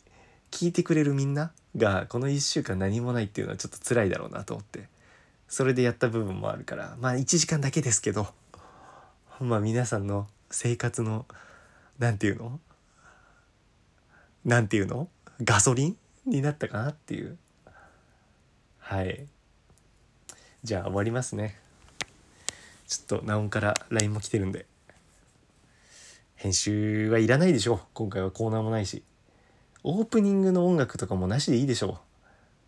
[0.52, 4.88] 聞いてくれるみんながこの1週間何もないっていうのはちょっと辛いだろうなと思って
[5.48, 8.28] それでやった部分もあるからまあ1時間だけですけど
[9.40, 11.26] まあ皆さんの生活の
[12.00, 12.60] 何て言うの？
[14.44, 15.10] 何て言うの？
[15.44, 17.38] ガソリンになったかなっていう。
[18.80, 19.28] はい。
[20.66, 21.60] じゃあ終わりますね。
[22.88, 24.66] ちょっとナオンから LINE も来てるんで。
[26.34, 27.80] 編集はいらないでしょう。
[27.94, 29.04] 今回はコーナーもないし。
[29.84, 31.98] オープニングの音楽とかもなしでいいでしょう、ま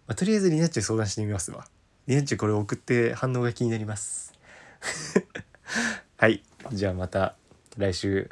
[0.09, 1.65] あ、とりあえずリナッチに相談してみますわ。
[2.05, 4.31] リナッチこれ送って反応が気になります。
[6.17, 6.43] はい。
[6.71, 7.35] じゃあまた
[7.79, 8.29] 来週。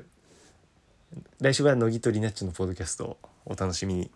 [1.42, 4.12] 来週は乃木とリナッチのポッドキャストをお楽しみに。